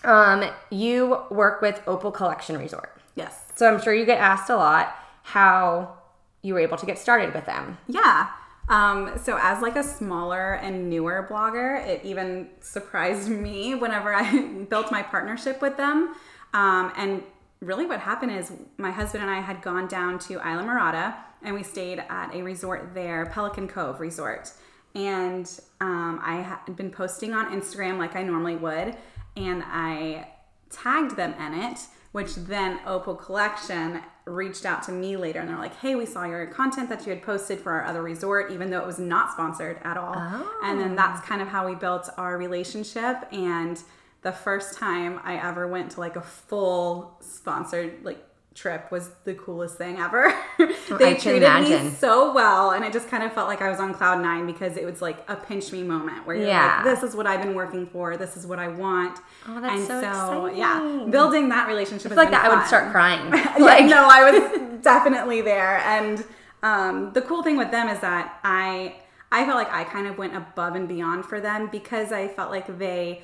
um, 0.06 0.46
you 0.70 1.20
work 1.30 1.62
with 1.62 1.82
Opal 1.88 2.12
Collection 2.12 2.58
Resort. 2.58 2.98
yes. 3.16 3.46
So 3.56 3.68
I'm 3.70 3.82
sure 3.82 3.94
you 3.94 4.06
get 4.06 4.20
asked 4.20 4.50
a 4.50 4.56
lot 4.56 4.96
how 5.32 5.96
you 6.42 6.54
were 6.54 6.60
able 6.60 6.78
to 6.78 6.86
get 6.86 6.98
started 6.98 7.34
with 7.34 7.46
them. 7.46 7.78
Yeah. 7.88 8.30
Um, 8.68 9.14
so 9.22 9.38
as 9.40 9.62
like 9.62 9.76
a 9.76 9.84
smaller 9.84 10.54
and 10.54 10.90
newer 10.90 11.28
blogger, 11.30 11.86
it 11.86 12.02
even 12.04 12.50
surprised 12.62 13.30
me 13.46 13.76
whenever 13.76 14.14
I 14.14 14.42
built 14.70 14.92
my 14.92 15.04
partnership 15.04 15.62
with 15.62 15.78
them. 15.78 16.16
Um, 16.54 16.92
and 16.96 17.24
really 17.62 17.86
what 17.86 18.00
happened 18.00 18.32
is 18.32 18.52
my 18.78 18.92
husband 18.92 19.24
and 19.24 19.32
I 19.32 19.42
had 19.42 19.62
gone 19.62 19.88
down 19.88 20.18
to 20.20 20.40
Islamorada 20.40 21.16
and 21.42 21.54
we 21.54 21.64
stayed 21.64 22.04
at 22.10 22.34
a 22.34 22.42
resort 22.42 22.94
there, 22.94 23.26
Pelican 23.28 23.68
Cove 23.68 24.00
Resort. 24.00 24.52
And 24.96 25.48
um, 25.80 26.20
I 26.24 26.38
had 26.38 26.76
been 26.76 26.90
posting 26.90 27.34
on 27.34 27.52
Instagram 27.52 27.98
like 27.98 28.16
I 28.16 28.24
normally 28.24 28.56
would, 28.56 28.98
and 29.38 29.64
I 29.66 30.30
tagged 30.70 31.16
them 31.16 31.34
in 31.34 31.54
it, 31.54 31.80
which 32.12 32.36
then 32.36 32.80
Opal 32.86 33.16
Collection 33.16 34.02
reached 34.30 34.66
out 34.66 34.84
to 34.84 34.92
me 34.92 35.18
later 35.18 35.40
and 35.40 35.50
they're 35.50 35.58
like, 35.58 35.76
hey, 35.78 35.96
we 35.96 36.06
saw 36.06 36.26
your 36.26 36.46
content 36.48 36.90
that 36.90 37.06
you 37.06 37.12
had 37.12 37.22
posted 37.22 37.60
for 37.60 37.72
our 37.72 37.86
other 37.86 38.02
resort, 38.02 38.52
even 38.52 38.70
though 38.70 38.80
it 38.80 38.86
was 38.86 39.00
not 39.00 39.32
sponsored 39.32 39.80
at 39.84 39.98
all. 39.98 40.16
And 40.64 40.80
then 40.80 40.94
oh. 40.94 40.96
that's 40.96 41.26
kind 41.26 41.42
of 41.42 41.48
how 41.48 41.68
we 41.68 41.76
built 41.76 42.10
our 42.18 42.38
relationship. 42.38 43.28
And 43.32 43.82
the 44.22 44.32
first 44.32 44.78
time 44.78 45.20
I 45.24 45.36
ever 45.38 45.68
went 45.68 45.92
to 45.92 46.00
like 46.00 46.16
a 46.16 46.22
full 46.22 47.18
sponsored 47.22 48.04
like 48.04 48.24
trip 48.60 48.92
was 48.92 49.12
the 49.24 49.34
coolest 49.34 49.78
thing 49.78 49.98
ever. 50.00 50.34
they 50.58 51.12
I 51.12 51.14
treated 51.14 51.44
imagine. 51.44 51.86
me 51.86 51.92
so 51.92 52.34
well 52.34 52.72
and 52.72 52.84
it 52.84 52.92
just 52.92 53.08
kind 53.10 53.24
of 53.24 53.32
felt 53.34 53.48
like 53.48 53.62
I 53.62 53.70
was 53.70 53.80
on 53.80 53.94
cloud 53.94 54.22
nine 54.22 54.46
because 54.46 54.76
it 54.78 54.86
was 54.86 55.02
like 55.02 55.18
a 55.30 55.36
pinch 55.36 55.72
me 55.72 55.82
moment 55.84 56.26
where 56.28 56.36
you're 56.36 56.48
Yeah. 56.48 56.82
like, 56.84 56.86
this 56.86 57.04
is 57.10 57.16
what 57.16 57.26
I've 57.26 57.42
been 57.42 57.56
working 57.56 57.88
for, 57.88 58.18
this 58.18 58.36
is 58.36 58.46
what 58.46 58.60
I 58.60 58.68
want. 58.68 59.20
Oh, 59.48 59.62
that's 59.62 59.88
so 59.88 60.46
yeah, 60.48 60.78
exciting. 60.82 61.12
building 61.12 61.50
that 61.50 61.68
relationship 61.68 62.12
I 62.12 62.16
feel 62.16 62.24
like 62.26 62.32
that 62.32 62.46
I 62.46 62.56
would 62.56 62.68
start 62.68 62.92
crying. 62.92 63.26
yeah, 63.34 63.56
like, 63.60 63.86
no, 63.86 64.08
I 64.10 64.30
was 64.30 64.82
definitely 64.84 65.42
there. 65.42 65.78
And 65.80 66.24
um, 66.62 67.14
the 67.14 67.22
cool 67.22 67.42
thing 67.44 67.58
with 67.58 67.72
them 67.72 67.88
is 67.88 68.00
that 68.02 68.40
I 68.44 68.96
I 69.32 69.46
felt 69.46 69.58
like 69.58 69.72
I 69.72 69.84
kind 69.84 70.08
of 70.08 70.18
went 70.18 70.36
above 70.36 70.76
and 70.76 70.88
beyond 70.88 71.24
for 71.26 71.40
them 71.40 71.70
because 71.72 72.12
I 72.12 72.28
felt 72.28 72.50
like 72.52 72.80
they 72.80 73.22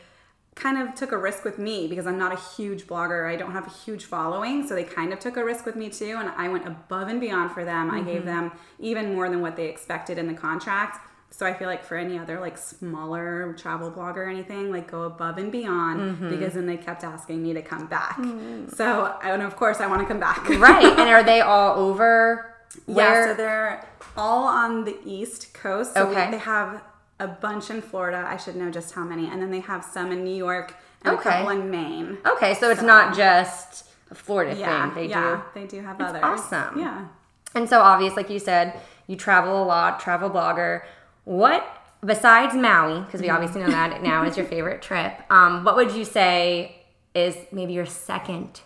kind 0.56 0.78
of 0.78 0.96
took 0.96 1.12
a 1.12 1.18
risk 1.18 1.44
with 1.44 1.60
me 1.60 1.88
because 1.88 2.08
I'm 2.08 2.18
not 2.18 2.32
a 2.32 2.42
huge 2.56 2.88
blogger. 2.88 3.30
I 3.30 3.36
don't 3.36 3.52
have 3.52 3.68
a 3.68 3.70
huge 3.70 4.06
following, 4.06 4.66
so 4.66 4.74
they 4.74 4.86
kind 4.86 5.12
of 5.12 5.20
took 5.20 5.36
a 5.36 5.44
risk 5.44 5.66
with 5.66 5.76
me 5.76 5.90
too. 5.90 6.16
And 6.18 6.30
I 6.30 6.48
went 6.48 6.66
above 6.66 7.10
and 7.10 7.20
beyond 7.20 7.52
for 7.52 7.66
them. 7.66 7.92
I 7.92 8.02
gave 8.02 8.20
mm-hmm. 8.20 8.28
them 8.28 8.52
even 8.80 9.14
more 9.14 9.30
than 9.30 9.42
what 9.42 9.58
they 9.58 9.68
expected 9.68 10.18
in 10.18 10.28
the 10.28 10.34
contract. 10.34 11.00
So 11.30 11.46
I 11.46 11.54
feel 11.54 11.68
like 11.68 11.84
for 11.84 11.98
any 11.98 12.18
other 12.18 12.40
like 12.40 12.58
smaller 12.58 13.54
travel 13.58 13.92
blogger 13.92 14.18
or 14.18 14.30
anything, 14.30 14.72
like 14.72 14.90
go 14.90 15.04
above 15.04 15.38
and 15.38 15.52
beyond 15.52 16.00
mm-hmm. 16.00 16.30
because 16.30 16.54
then 16.54 16.66
they 16.66 16.78
kept 16.78 17.04
asking 17.04 17.44
me 17.44 17.52
to 17.54 17.62
come 17.62 17.88
back. 17.88 18.16
Mm. 18.16 18.74
So 18.74 19.14
and 19.22 19.42
of 19.42 19.58
course 19.58 19.82
I 19.82 19.88
want 19.88 20.02
to 20.02 20.08
come 20.08 20.22
back. 20.22 20.48
right. 20.60 20.86
And 20.86 21.10
are 21.10 21.24
they 21.24 21.42
all 21.42 21.78
over? 21.78 22.56
Yeah, 22.88 23.26
so 23.26 23.34
they're 23.34 23.86
all 24.16 24.46
on 24.46 24.86
the 24.86 24.98
East 25.04 25.54
Coast. 25.54 25.94
So 25.94 26.06
we- 26.06 26.16
Okay. 26.16 26.32
they 26.32 26.38
have 26.38 26.82
a 27.20 27.28
bunch 27.28 27.70
in 27.70 27.82
Florida. 27.82 28.26
I 28.28 28.38
should 28.38 28.56
know 28.56 28.70
just 28.72 28.94
how 28.94 29.04
many. 29.04 29.28
And 29.28 29.42
then 29.42 29.52
they 29.52 29.62
have 29.62 29.84
some 29.84 30.12
in 30.12 30.24
New 30.24 30.36
York 30.36 30.76
and 31.04 31.18
Okay. 31.18 31.30
a 31.30 31.34
couple 31.34 31.50
in 31.50 31.70
Maine. 31.70 32.18
okay, 32.26 32.54
so 32.56 32.70
it's 32.72 32.82
not 32.82 33.16
just 33.16 33.86
a 34.12 34.16
Florida 34.16 34.56
Yeah, 34.56 34.90
thing. 34.94 34.96
They 34.96 35.10
yeah, 35.10 35.42
do. 35.54 35.60
they 35.62 35.68
do 35.68 35.82
have 35.82 36.00
others. 36.02 36.22
awesome. 36.24 36.80
Yeah. 36.80 37.06
And 37.54 37.70
so 37.70 37.80
obvious, 37.82 38.16
like 38.16 38.30
you 38.30 38.40
said, 38.40 38.80
you 39.08 39.16
travel 39.16 39.64
a 39.64 39.66
lot, 39.66 40.00
travel 40.00 40.30
blogger. 40.30 40.82
What 41.24 41.66
besides 42.06 42.54
Maui, 42.54 43.02
because 43.02 43.22
we 43.22 43.30
obviously 43.30 43.62
know 43.62 43.70
that 43.70 44.04
now 44.04 44.24
is 44.26 44.36
your 44.38 44.46
favorite 44.46 44.82
trip. 44.90 45.14
Um, 45.32 45.64
what 45.64 45.76
would 45.76 45.92
you 45.94 46.04
say 46.06 46.82
is 47.16 47.38
maybe 47.52 47.74
your 47.74 47.86
second 47.86 48.62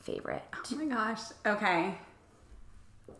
favorite? 0.00 0.42
Oh 0.54 0.76
my 0.76 0.86
gosh. 0.86 1.20
Okay. 1.46 1.94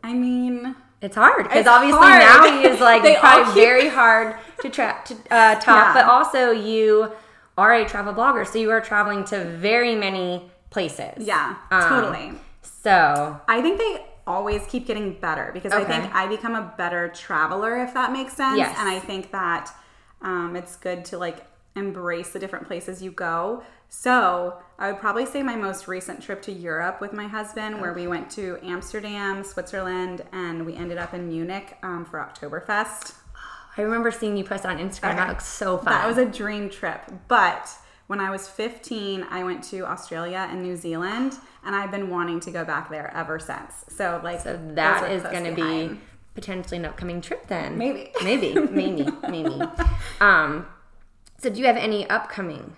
I 0.03 0.13
mean, 0.13 0.75
It's 1.05 1.17
hard 1.17 1.45
because 1.45 1.67
obviously 1.67 2.01
hard. 2.01 2.55
he 2.63 2.67
is 2.67 2.81
like 2.81 3.03
probably 3.21 3.45
keep- 3.45 3.55
very 3.55 3.89
hard 3.89 4.37
to 4.63 4.71
tra- 4.71 5.01
to 5.07 5.15
uh, 5.31 5.55
top, 5.61 5.67
Yeah. 5.67 5.95
but 5.95 6.05
also 6.07 6.51
you 6.51 7.13
are 7.59 7.75
a 7.75 7.85
travel 7.85 8.13
blogger, 8.15 8.47
so 8.47 8.59
you 8.59 8.71
are 8.71 8.81
traveling 8.81 9.25
to 9.27 9.45
very 9.45 9.95
many 9.95 10.51
places. 10.71 11.15
yeah, 11.19 11.57
Um, 11.71 11.89
totally. 11.89 12.33
So 12.63 13.41
I 13.47 13.61
think 13.63 13.79
they 13.79 14.07
always 14.27 14.63
keep 14.67 14.87
getting 14.87 15.13
better 15.21 15.51
because 15.53 15.73
I 15.73 15.85
think 15.85 16.13
I 16.15 16.27
become 16.27 16.55
a 16.55 16.73
better 16.79 17.09
traveler 17.11 17.77
if 17.85 17.93
that 17.95 18.11
makes 18.13 18.33
sense. 18.33 18.57
Yes. 18.59 18.75
And 18.79 18.89
I 18.89 18.99
think 18.99 19.31
that 19.33 19.71
um, 20.23 20.57
it's 20.57 20.77
good 20.77 21.05
to 21.07 21.19
like 21.19 21.45
embrace 21.77 22.31
the 22.31 22.39
different 22.39 22.67
places 22.67 23.03
you 23.03 23.11
go. 23.11 23.63
So 23.89 24.59
I 24.79 24.91
would 24.91 25.01
probably 25.01 25.27
say 25.27 25.43
my 25.43 25.57
most 25.57 25.87
recent 25.87 26.23
trip 26.23 26.43
to 26.43 26.53
Europe 26.53 27.01
with 27.01 27.13
my 27.13 27.27
husband, 27.27 27.81
where 27.81 27.93
we 27.93 28.07
went 28.07 28.31
to 28.33 28.59
Amsterdam, 28.63 29.45
Switzerland, 29.45 30.25
and 30.33 30.67
we 30.67 30.75
ended 30.75 30.99
up 30.99 31.15
in 31.15 31.29
Munich 31.29 31.77
um, 31.83 32.05
for 32.05 32.19
Oktoberfest. 32.19 33.15
I 33.77 33.83
remember 33.83 34.11
seeing 34.11 34.37
you 34.37 34.45
post 34.45 34.65
on 34.65 34.79
Instagram. 34.79 35.17
That 35.17 35.29
looks 35.29 35.47
so 35.47 35.79
fun. 35.79 35.93
That 35.93 36.07
was 36.07 36.19
a 36.19 36.27
dream 36.27 36.71
trip. 36.71 37.01
But 37.29 37.71
when 38.07 38.21
I 38.21 38.31
was 38.31 38.49
15, 38.49 39.27
I 39.31 39.43
went 39.43 39.65
to 39.65 39.85
Australia 39.87 40.47
and 40.51 40.63
New 40.63 40.77
Zealand, 40.77 41.39
and 41.65 41.75
I've 41.75 41.91
been 41.91 42.11
wanting 42.11 42.41
to 42.41 42.51
go 42.51 42.65
back 42.65 42.91
there 42.91 43.13
ever 43.15 43.39
since. 43.39 43.85
So, 43.89 44.21
like, 44.23 44.41
so 44.41 44.61
that 44.75 45.11
is 45.11 45.23
going 45.23 45.45
to 45.45 45.55
be 45.55 45.99
potentially 46.35 46.79
an 46.79 46.85
upcoming 46.85 47.21
trip 47.21 47.47
then. 47.47 47.79
Maybe. 47.79 48.13
Maybe. 48.23 48.55
Maybe. 48.55 49.09
maybe. 49.29 49.61
Um, 50.21 50.67
so 51.45 51.51
do 51.51 51.61
you 51.61 51.67
have 51.67 51.77
any 51.77 52.09
upcoming 52.09 52.75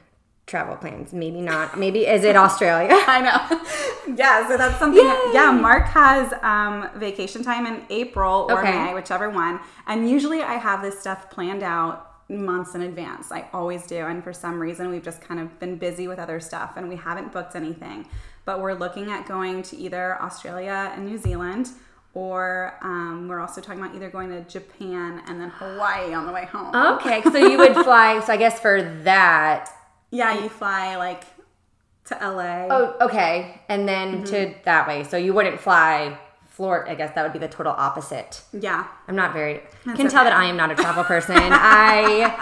travel 0.46 0.75
plans? 0.75 1.12
Maybe 1.12 1.40
not. 1.40 1.78
Maybe 1.78 2.00
is 2.04 2.25
it 2.25 2.35
Australia? 2.35 2.88
I 3.06 3.20
know. 3.20 4.16
yeah, 4.16 4.49
so 4.49 4.56
that's 4.56 4.76
something. 4.80 5.04
That, 5.04 5.30
yeah, 5.32 5.52
Mark 5.52 5.85
has 5.87 6.32
um, 6.42 6.90
vacation 6.96 7.44
time 7.44 7.64
in 7.64 7.85
April 7.90 8.49
or 8.50 8.58
Okay. 8.58 8.73
May, 8.73 8.92
whichever 8.92 9.30
one. 9.30 9.61
And 9.87 10.11
usually 10.11 10.42
I 10.42 10.54
have 10.54 10.82
this 10.82 10.99
stuff 10.99 11.30
planned 11.30 11.62
out 11.62 12.12
months 12.28 12.75
in 12.75 12.82
advance. 12.82 13.30
I 13.30 13.49
always 13.52 13.87
do. 13.87 13.99
And 13.99 14.25
for 14.25 14.32
some 14.32 14.58
reason, 14.58 14.90
we've 14.90 15.04
just 15.04 15.20
kind 15.20 15.38
of 15.38 15.61
been 15.61 15.76
busy 15.76 16.08
with 16.08 16.18
other 16.18 16.40
stuff 16.40 16.73
and 16.76 16.88
we 16.88 16.96
haven't 16.96 17.32
booked 17.32 17.54
anything. 17.54 18.08
But 18.44 18.61
we're 18.61 18.75
looking 18.75 19.12
at 19.12 19.28
going 19.28 19.62
to 19.62 19.76
either 19.76 20.20
Australia 20.20 20.92
and 20.96 21.06
New 21.06 21.18
Zealand. 21.18 21.68
Or 22.16 22.73
um, 22.80 23.28
we're 23.28 23.40
also 23.40 23.61
talking 23.61 23.82
about 23.82 23.94
either 23.94 24.08
going 24.08 24.30
to 24.30 24.40
Japan 24.44 25.23
and 25.26 25.38
then 25.38 25.50
Hawaii 25.50 26.14
on 26.14 26.25
the 26.25 26.32
way 26.32 26.46
home. 26.46 26.75
Okay, 26.96 27.20
so 27.25 27.37
you 27.37 27.58
would 27.58 27.75
fly. 27.75 28.20
So 28.20 28.32
I 28.32 28.38
guess 28.38 28.58
for 28.58 28.82
that. 29.02 29.68
Yeah, 30.11 30.42
you 30.42 30.49
fly 30.49 30.96
like 30.96 31.25
to 32.06 32.14
LA. 32.14 32.68
Oh, 32.70 32.96
okay, 33.02 33.61
and 33.68 33.87
then 33.87 34.25
to 34.25 34.54
that 34.64 34.88
way. 34.88 35.04
So 35.04 35.18
you 35.18 35.35
wouldn't 35.35 35.61
fly 35.61 36.18
Florida. 36.49 36.90
I 36.90 36.94
guess 36.94 37.14
that 37.14 37.23
would 37.23 37.35
be 37.35 37.38
the 37.38 37.49
total 37.49 37.75
opposite. 37.76 38.40
Yeah, 38.58 38.87
I'm 39.08 39.14
not 39.14 39.35
very. 39.35 39.61
That's 39.85 39.99
can 39.99 40.08
tell 40.08 40.25
that 40.25 40.32
I 40.32 40.46
am 40.46 40.56
not 40.56 40.70
a 40.70 40.75
travel 40.75 41.04
person. 41.14 41.37
I 41.38 42.32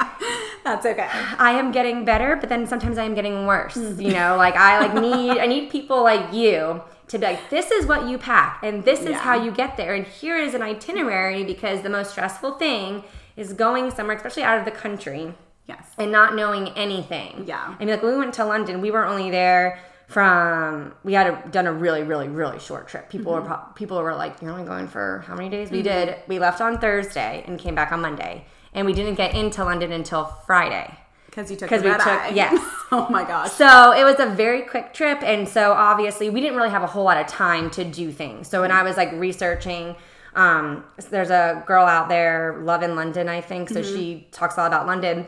that's 0.65 0.87
okay. 0.87 1.09
I 1.39 1.53
am 1.53 1.71
getting 1.73 2.05
better, 2.05 2.37
but 2.37 2.49
then 2.49 2.67
sometimes 2.67 2.99
I 2.99 3.05
am 3.05 3.15
getting 3.15 3.47
worse. 3.47 3.77
You 3.77 4.13
know, 4.13 4.37
like 4.37 4.57
I 4.57 4.79
like 4.81 4.95
need 5.01 5.39
I 5.39 5.47
need 5.47 5.71
people 5.71 6.03
like 6.03 6.33
you 6.33 6.83
to 7.09 7.19
be 7.19 7.27
like, 7.27 7.51
this 7.51 7.71
is 7.71 7.87
what 7.87 8.09
you 8.09 8.17
pack, 8.19 8.61
and 8.63 8.83
this 8.85 9.01
is 9.01 9.11
Yeah. 9.11 9.19
how 9.19 9.35
you 9.35 9.51
get 9.51 9.77
there, 9.77 9.93
and 9.95 10.07
here 10.07 10.37
is 10.39 10.55
an 10.55 10.63
itinerary. 10.63 11.45
Because 11.45 11.83
the 11.83 11.91
most 11.91 12.11
stressful 12.13 12.53
thing 12.53 13.05
is 13.37 13.53
going 13.53 13.91
somewhere, 13.91 14.17
especially 14.17 14.43
out 14.45 14.59
of 14.59 14.65
the 14.65 14.71
country, 14.71 15.35
Yes. 15.67 15.85
and 15.99 16.11
not 16.11 16.35
knowing 16.35 16.69
anything. 16.71 17.45
Yeah. 17.47 17.75
I 17.75 17.79
mean, 17.81 17.89
like 17.89 18.03
when 18.03 18.13
we 18.13 18.19
went 18.19 18.35
to 18.35 18.45
London, 18.45 18.81
we 18.81 18.91
were 18.91 19.05
only 19.05 19.31
there 19.31 19.79
from 20.09 20.95
we 21.05 21.13
had 21.15 21.27
a, 21.27 21.49
done 21.51 21.67
a 21.67 21.73
really, 21.73 22.03
really, 22.03 22.29
really 22.29 22.59
short 22.59 22.89
trip. 22.89 23.09
People 23.11 23.33
Mm-hmm. 23.33 23.43
were 23.51 23.57
pro- 23.57 23.73
people 23.75 24.03
were 24.03 24.15
like, 24.15 24.41
"You're 24.41 24.53
only 24.53 24.65
going 24.65 24.87
for 24.89 25.25
how 25.27 25.35
many 25.35 25.49
days?" 25.49 25.71
We 25.71 25.83
did. 25.83 26.17
We 26.29 26.39
left 26.39 26.61
on 26.61 26.79
Thursday 26.79 27.43
and 27.47 27.59
came 27.59 27.75
back 27.75 27.91
on 27.93 28.01
Monday, 28.01 28.45
and 28.75 28.87
we 28.87 28.93
didn't 28.93 29.15
get 29.15 29.35
into 29.35 29.65
London 29.65 29.93
until 29.93 30.25
Friday. 30.47 30.95
Because 31.27 31.51
you 31.51 31.57
took 31.57 31.69
'Cause 31.69 31.83
the 31.83 31.89
we 31.89 31.95
took- 31.95 32.07
eye. 32.07 32.29
yes. 32.35 32.61
oh 32.93 33.09
my 33.11 33.25
gosh. 33.25 33.51
So 33.53 33.93
it 33.93 34.05
was 34.05 34.21
a 34.21 34.27
very 34.27 34.63
quick 34.63 34.93
trip, 34.95 35.21
and 35.23 35.49
so 35.49 35.73
obviously 35.73 36.31
we 36.31 36.41
didn't 36.41 36.57
really 36.57 36.71
have 36.71 36.83
a 36.83 36.87
whole 36.87 37.05
lot 37.05 37.17
of 37.17 37.27
time 37.27 37.71
to 37.71 37.85
do 37.85 38.13
things. 38.13 38.47
So 38.49 38.61
when 38.61 38.71
I 38.71 38.83
was 38.85 38.97
like 38.97 39.11
researching, 39.13 39.97
um, 40.37 40.85
there's 41.11 41.31
a 41.31 41.63
girl 41.67 41.87
out 41.87 42.09
there, 42.09 42.61
Love 42.63 42.83
in 42.83 42.95
London, 42.95 43.29
I 43.29 43.41
think. 43.41 43.69
So 43.69 43.83
she 43.83 44.29
talks 44.33 44.57
a 44.57 44.61
lot 44.61 44.67
about 44.69 44.87
London, 44.87 45.27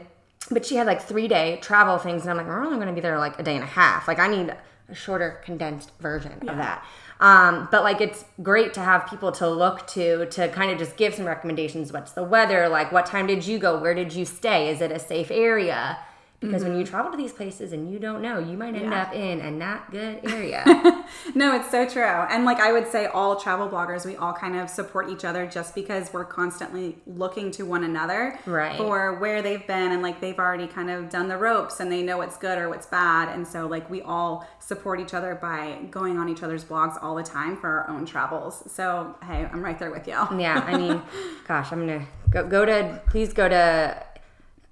but 0.50 0.64
she 0.64 0.76
had 0.76 0.86
like 0.86 1.02
three 1.02 1.26
day 1.28 1.58
travel 1.60 1.98
things, 1.98 2.22
and 2.22 2.30
I'm 2.30 2.36
like, 2.36 2.46
we're 2.46 2.62
only 2.64 2.76
going 2.76 2.88
to 2.88 2.92
be 2.94 3.00
there 3.00 3.18
like 3.18 3.38
a 3.38 3.42
day 3.42 3.54
and 3.56 3.64
a 3.64 3.68
half. 3.68 4.06
Like 4.06 4.18
I 4.20 4.28
need 4.28 4.54
a 4.88 4.94
shorter, 4.94 5.40
condensed 5.44 5.90
version 6.00 6.32
of 6.48 6.56
that. 6.56 6.84
Um, 7.20 7.68
but 7.70 7.82
like 7.82 8.00
it's 8.00 8.24
great 8.42 8.74
to 8.74 8.80
have 8.80 9.08
people 9.08 9.32
to 9.32 9.48
look 9.48 9.86
to 9.88 10.26
to 10.26 10.48
kind 10.48 10.70
of 10.70 10.78
just 10.78 10.96
give 10.96 11.14
some 11.14 11.24
recommendations. 11.26 11.92
What's 11.92 12.12
the 12.12 12.22
weather 12.22 12.68
like? 12.68 12.92
What 12.92 13.06
time 13.06 13.26
did 13.26 13.46
you 13.46 13.58
go? 13.58 13.78
Where 13.78 13.94
did 13.94 14.12
you 14.12 14.24
stay? 14.24 14.68
Is 14.68 14.80
it 14.80 14.92
a 14.92 14.98
safe 14.98 15.30
area? 15.30 15.98
Because 16.40 16.62
when 16.62 16.72
you 16.76 16.84
mm-hmm. 16.84 16.90
travel 16.90 17.10
to 17.10 17.16
these 17.16 17.32
places 17.32 17.72
and 17.72 17.90
you 17.90 17.98
don't 17.98 18.20
know, 18.20 18.38
you 18.38 18.56
might 18.56 18.74
end 18.74 18.90
Yeah. 18.90 19.02
up 19.02 19.14
in 19.14 19.40
a 19.40 19.50
not 19.50 19.90
good 19.90 20.20
area. 20.30 20.64
No, 21.34 21.54
it's 21.54 21.70
so 21.70 21.88
true. 21.88 22.02
And 22.02 22.44
like 22.44 22.58
I 22.58 22.72
would 22.72 22.88
say, 22.88 23.06
all 23.06 23.36
travel 23.36 23.68
bloggers, 23.68 24.04
we 24.04 24.16
all 24.16 24.32
kind 24.32 24.56
of 24.56 24.68
support 24.68 25.08
each 25.08 25.24
other 25.24 25.46
just 25.46 25.74
because 25.74 26.12
we're 26.12 26.24
constantly 26.24 26.98
looking 27.06 27.50
to 27.52 27.64
one 27.64 27.84
another 27.84 28.38
Right. 28.44 28.76
for 28.76 29.14
where 29.18 29.40
they've 29.42 29.64
been 29.66 29.92
and 29.92 30.02
like 30.02 30.20
they've 30.20 30.38
already 30.38 30.66
kind 30.66 30.90
of 30.90 31.08
done 31.08 31.28
the 31.28 31.36
ropes 31.36 31.78
and 31.80 31.90
they 31.92 32.02
know 32.02 32.18
what's 32.18 32.36
good 32.36 32.58
or 32.58 32.68
what's 32.68 32.86
bad. 32.86 33.28
And 33.28 33.46
so 33.46 33.66
like 33.66 33.88
we 33.88 34.02
all 34.02 34.48
support 34.58 35.00
each 35.00 35.14
other 35.14 35.34
by 35.36 35.78
going 35.90 36.18
on 36.18 36.28
each 36.28 36.42
other's 36.42 36.64
blogs 36.64 37.00
all 37.02 37.14
the 37.14 37.22
time 37.22 37.56
for 37.56 37.68
our 37.68 37.90
own 37.90 38.04
travels. 38.04 38.62
So 38.70 39.14
hey, 39.24 39.48
I'm 39.52 39.62
right 39.64 39.78
there 39.78 39.90
with 39.90 40.06
you. 40.08 40.14
yeah, 40.38 40.64
I 40.66 40.76
mean, 40.76 41.02
gosh, 41.48 41.72
I'm 41.72 41.86
gonna 41.86 42.06
go, 42.30 42.46
go 42.48 42.64
to 42.64 43.00
please 43.06 43.32
go 43.32 43.48
to 43.48 44.02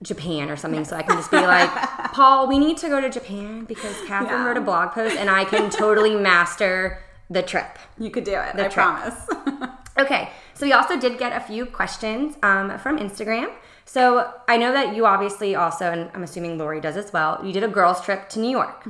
Japan 0.04 0.50
or 0.50 0.56
something 0.56 0.84
so 0.84 0.94
I 0.94 1.02
can 1.02 1.16
just 1.16 1.30
be 1.32 1.38
like, 1.38 1.68
Paul, 2.12 2.46
we 2.46 2.58
need 2.60 2.76
to 2.78 2.88
go 2.88 3.00
to 3.00 3.10
Japan 3.10 3.64
because 3.64 3.96
Catherine 4.06 4.40
Yeah. 4.40 4.46
wrote 4.46 4.56
a 4.56 4.60
blog 4.60 4.92
post 4.92 5.16
and 5.16 5.28
I 5.28 5.44
can 5.44 5.70
totally 5.70 6.14
master 6.14 7.02
the 7.28 7.42
trip. 7.42 7.78
You 7.98 8.10
could 8.10 8.24
do 8.24 8.32
it. 8.34 8.54
I 8.54 8.68
trip. 8.68 8.72
promise. 8.72 9.14
Okay, 9.96 10.30
so 10.54 10.66
we 10.66 10.72
also 10.72 10.98
did 10.98 11.18
get 11.18 11.30
a 11.30 11.38
few 11.38 11.64
questions 11.66 12.34
um, 12.42 12.76
from 12.80 12.98
Instagram. 12.98 13.48
So 13.84 14.28
I 14.48 14.56
know 14.56 14.72
that 14.72 14.96
you 14.96 15.06
obviously 15.06 15.54
also, 15.54 15.92
and 15.92 16.10
I'm 16.14 16.24
assuming 16.24 16.58
Lori 16.58 16.80
does 16.80 16.96
as 16.96 17.12
well, 17.12 17.40
you 17.44 17.52
did 17.52 17.62
a 17.62 17.68
girls' 17.68 18.00
trip 18.04 18.28
to 18.30 18.40
New 18.40 18.50
York. 18.50 18.84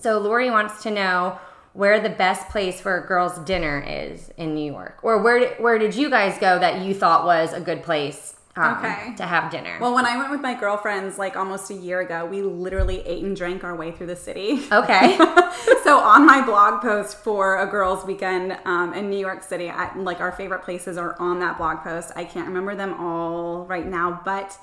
So 0.00 0.18
Lori 0.18 0.50
wants 0.50 0.82
to 0.82 0.90
know 0.90 1.38
where 1.74 2.00
the 2.00 2.08
best 2.08 2.48
place 2.48 2.80
for 2.80 2.96
a 3.04 3.06
girls' 3.06 3.38
dinner 3.38 3.78
is 3.86 4.30
in 4.36 4.52
New 4.56 4.72
York, 4.72 4.98
or 5.04 5.22
where 5.22 5.54
where 5.62 5.78
did 5.78 5.94
you 5.94 6.10
guys 6.10 6.36
go 6.40 6.58
that 6.58 6.82
you 6.84 6.92
thought 6.92 7.24
was 7.24 7.52
a 7.52 7.60
good 7.60 7.84
place 7.84 8.34
um, 8.56 8.76
Okay. 8.78 9.14
to 9.16 9.24
have 9.24 9.50
dinner? 9.50 9.78
well, 9.80 9.94
when 9.94 10.06
I 10.06 10.16
went 10.16 10.30
with 10.30 10.40
my 10.40 10.54
girlfriends 10.54 11.18
like 11.18 11.36
almost 11.36 11.70
a 11.70 11.74
year 11.74 12.00
ago, 12.00 12.24
we 12.26 12.42
literally 12.42 13.00
ate 13.06 13.22
and 13.24 13.36
drank 13.36 13.64
our 13.64 13.76
way 13.76 13.92
through 13.92 14.06
the 14.08 14.16
city. 14.16 14.62
okay, 14.72 15.16
so 15.84 15.98
on 15.98 16.24
my 16.26 16.44
blog 16.44 16.80
post 16.82 17.18
for 17.18 17.58
a 17.58 17.66
girls 17.66 18.04
weekend 18.04 18.56
um, 18.64 18.92
in 18.94 19.08
new 19.10 19.18
york 19.18 19.42
city 19.42 19.68
I, 19.70 19.94
like 19.96 20.20
our 20.20 20.32
favorite 20.32 20.62
places 20.62 20.96
are 20.96 21.16
on 21.20 21.40
that 21.40 21.58
blog 21.58 21.82
post 21.82 22.12
i 22.16 22.24
can't 22.24 22.46
remember 22.46 22.74
them 22.74 22.94
all 22.94 23.64
right 23.66 23.86
now 23.86 24.20
but 24.24 24.56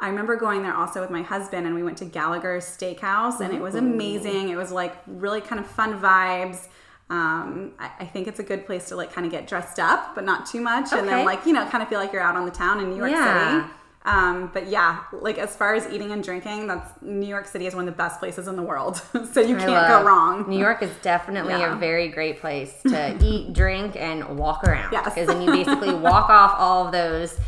i 0.00 0.08
remember 0.08 0.36
going 0.36 0.62
there 0.62 0.74
also 0.74 1.00
with 1.00 1.10
my 1.10 1.22
husband 1.22 1.66
and 1.66 1.74
we 1.74 1.82
went 1.82 1.98
to 1.98 2.04
gallagher's 2.04 2.64
steakhouse 2.64 3.40
and 3.40 3.52
it 3.54 3.60
was 3.60 3.74
amazing 3.74 4.48
it 4.48 4.56
was 4.56 4.72
like 4.72 4.94
really 5.06 5.40
kind 5.40 5.60
of 5.60 5.66
fun 5.66 6.00
vibes 6.00 6.68
um, 7.10 7.72
I, 7.78 7.90
I 8.00 8.04
think 8.06 8.26
it's 8.28 8.40
a 8.40 8.42
good 8.42 8.64
place 8.66 8.88
to 8.88 8.96
like 8.96 9.12
kind 9.12 9.26
of 9.26 9.30
get 9.30 9.46
dressed 9.46 9.78
up 9.78 10.14
but 10.14 10.24
not 10.24 10.46
too 10.46 10.60
much 10.60 10.92
and 10.92 11.06
then 11.06 11.24
like 11.26 11.44
you 11.46 11.52
know 11.52 11.66
kind 11.66 11.82
of 11.82 11.88
feel 11.88 11.98
like 12.00 12.12
you're 12.12 12.22
out 12.22 12.34
on 12.36 12.44
the 12.46 12.50
town 12.50 12.80
in 12.80 12.88
new 12.90 12.96
york 12.96 13.10
Yeah. 13.10 13.60
city 13.62 13.72
um, 14.06 14.50
but 14.52 14.66
yeah, 14.68 15.04
like 15.12 15.38
as 15.38 15.56
far 15.56 15.74
as 15.74 15.88
eating 15.90 16.12
and 16.12 16.22
drinking, 16.22 16.66
that's 16.66 16.90
New 17.00 17.26
York 17.26 17.46
City 17.46 17.66
is 17.66 17.74
one 17.74 17.88
of 17.88 17.94
the 17.94 17.96
best 17.96 18.20
places 18.20 18.48
in 18.48 18.54
the 18.54 18.62
world. 18.62 18.96
so 19.32 19.40
you 19.40 19.56
can't 19.56 19.88
go 19.88 20.02
wrong. 20.04 20.46
New 20.46 20.58
York 20.58 20.82
is 20.82 20.90
definitely 21.00 21.54
Yeah. 21.54 21.74
a 21.74 21.76
very 21.78 22.08
great 22.08 22.38
place 22.38 22.82
to 22.82 23.16
eat, 23.24 23.54
drink, 23.54 23.96
and 23.96 24.36
walk 24.36 24.62
around. 24.64 24.92
Yes. 24.92 25.06
Because 25.06 25.28
then 25.28 25.40
you 25.40 25.50
basically 25.50 25.94
walk 26.10 26.28
off 26.28 26.54
all 26.58 26.84
of 26.84 26.92
those 26.92 27.38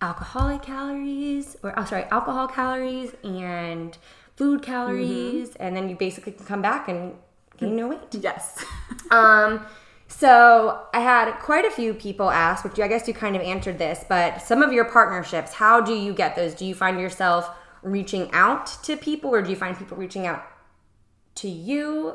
alcoholic 0.00 0.62
calories, 0.62 1.56
or 1.62 1.72
oh, 1.78 1.84
sorry, 1.84 2.02
alcohol 2.10 2.48
calories 2.48 3.12
and 3.22 3.96
food 4.34 4.60
calories, 4.60 5.50
Mm-hmm. 5.50 5.62
and 5.62 5.76
then 5.76 5.88
you 5.88 5.94
basically 5.94 6.32
can 6.32 6.44
come 6.46 6.62
back 6.62 6.88
and 6.88 7.14
gain 7.58 7.76
no 7.76 7.88
weight. 7.88 8.00
Yes. 8.12 8.64
Um, 9.10 9.66
so 10.08 10.86
I 10.94 11.00
had 11.00 11.32
quite 11.40 11.66
a 11.66 11.70
few 11.70 11.92
people 11.92 12.30
ask, 12.30 12.64
which 12.64 12.80
I 12.80 12.88
guess 12.88 13.06
you 13.06 13.12
kind 13.12 13.36
of 13.36 13.42
answered 13.42 13.76
this, 13.76 14.06
but 14.08 14.40
some 14.40 14.62
of 14.62 14.72
your 14.72 14.86
partnerships, 14.86 15.52
how 15.52 15.82
do 15.82 15.92
you 15.92 16.14
get 16.14 16.34
those? 16.34 16.54
Do 16.54 16.64
you 16.64 16.74
find 16.74 16.98
yourself 16.98 17.50
reaching 17.82 18.30
out 18.32 18.66
to 18.84 18.96
people, 18.96 19.28
or 19.30 19.42
do 19.42 19.50
you 19.50 19.56
find 19.56 19.76
people 19.76 19.98
reaching 19.98 20.26
out 20.26 20.44
to 21.36 21.48
you? 21.48 22.14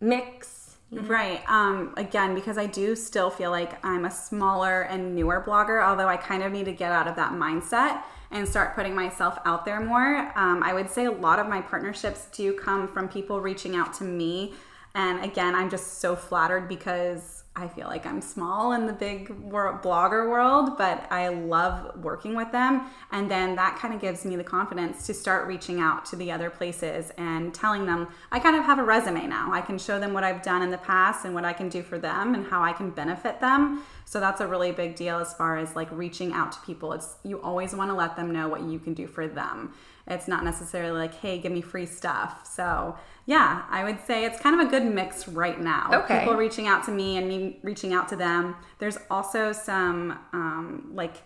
Mix. 0.00 0.76
Right. 0.90 1.42
Um, 1.48 1.94
again, 1.96 2.34
because 2.34 2.58
I 2.58 2.66
do 2.66 2.94
still 2.94 3.30
feel 3.30 3.50
like 3.50 3.84
I'm 3.84 4.04
a 4.04 4.10
smaller 4.10 4.82
and 4.82 5.14
newer 5.14 5.42
blogger, 5.44 5.82
although 5.82 6.08
I 6.08 6.16
kind 6.16 6.42
of 6.42 6.52
need 6.52 6.66
to 6.66 6.72
get 6.72 6.92
out 6.92 7.08
of 7.08 7.16
that 7.16 7.32
mindset 7.32 8.02
and 8.30 8.46
start 8.46 8.74
putting 8.74 8.94
myself 8.94 9.38
out 9.44 9.64
there 9.64 9.80
more. 9.80 10.32
Um, 10.36 10.62
I 10.62 10.72
would 10.72 10.90
say 10.90 11.06
a 11.06 11.10
lot 11.10 11.38
of 11.38 11.48
my 11.48 11.60
partnerships 11.60 12.26
do 12.32 12.52
come 12.52 12.88
from 12.88 13.08
people 13.08 13.40
reaching 13.40 13.74
out 13.74 13.94
to 13.94 14.04
me. 14.04 14.54
And 14.96 15.22
again, 15.22 15.54
I'm 15.54 15.68
just 15.68 15.98
so 15.98 16.16
flattered 16.16 16.68
because 16.68 17.44
I 17.54 17.68
feel 17.68 17.86
like 17.86 18.06
I'm 18.06 18.22
small 18.22 18.72
in 18.72 18.86
the 18.86 18.94
big 18.94 19.28
blogger 19.28 20.28
world, 20.28 20.78
but 20.78 21.06
I 21.12 21.28
love 21.28 22.02
working 22.02 22.34
with 22.34 22.50
them. 22.50 22.86
And 23.12 23.30
then 23.30 23.56
that 23.56 23.78
kind 23.78 23.92
of 23.92 24.00
gives 24.00 24.24
me 24.24 24.36
the 24.36 24.44
confidence 24.44 25.04
to 25.06 25.12
start 25.12 25.46
reaching 25.46 25.80
out 25.80 26.06
to 26.06 26.16
the 26.16 26.32
other 26.32 26.48
places 26.48 27.12
and 27.18 27.52
telling 27.54 27.84
them 27.84 28.08
I 28.32 28.38
kind 28.38 28.56
of 28.56 28.64
have 28.64 28.78
a 28.78 28.84
resume 28.84 29.26
now. 29.26 29.52
I 29.52 29.60
can 29.60 29.76
show 29.76 30.00
them 30.00 30.14
what 30.14 30.24
I've 30.24 30.42
done 30.42 30.62
in 30.62 30.70
the 30.70 30.78
past 30.78 31.26
and 31.26 31.34
what 31.34 31.44
I 31.44 31.52
can 31.52 31.68
do 31.68 31.82
for 31.82 31.98
them 31.98 32.34
and 32.34 32.46
how 32.46 32.62
I 32.62 32.72
can 32.72 32.88
benefit 32.88 33.38
them. 33.38 33.82
So 34.06 34.18
that's 34.18 34.40
a 34.40 34.46
really 34.46 34.72
big 34.72 34.96
deal 34.96 35.18
as 35.18 35.34
far 35.34 35.58
as 35.58 35.76
like 35.76 35.88
reaching 35.92 36.32
out 36.32 36.52
to 36.52 36.60
people. 36.60 36.94
It's 36.94 37.16
you 37.22 37.42
always 37.42 37.74
want 37.74 37.90
to 37.90 37.94
let 37.94 38.16
them 38.16 38.32
know 38.32 38.48
what 38.48 38.62
you 38.62 38.78
can 38.78 38.94
do 38.94 39.06
for 39.06 39.28
them. 39.28 39.74
It's 40.08 40.28
not 40.28 40.44
necessarily 40.44 40.98
like, 40.98 41.14
hey, 41.14 41.38
give 41.38 41.52
me 41.52 41.60
free 41.60 41.86
stuff. 41.86 42.46
So 42.46 42.96
yeah, 43.26 43.64
I 43.68 43.82
would 43.82 43.98
say 44.06 44.24
it's 44.24 44.38
kind 44.38 44.60
of 44.60 44.66
a 44.66 44.70
good 44.70 44.84
mix 44.84 45.26
right 45.26 45.60
now. 45.60 45.90
Okay. 45.92 46.20
People 46.20 46.36
reaching 46.36 46.68
out 46.68 46.84
to 46.84 46.92
me 46.92 47.16
and 47.16 47.26
me 47.26 47.58
reaching 47.62 47.92
out 47.92 48.08
to 48.10 48.16
them. 48.16 48.54
There's 48.78 48.98
also 49.10 49.52
some 49.52 50.18
um, 50.32 50.92
like 50.94 51.16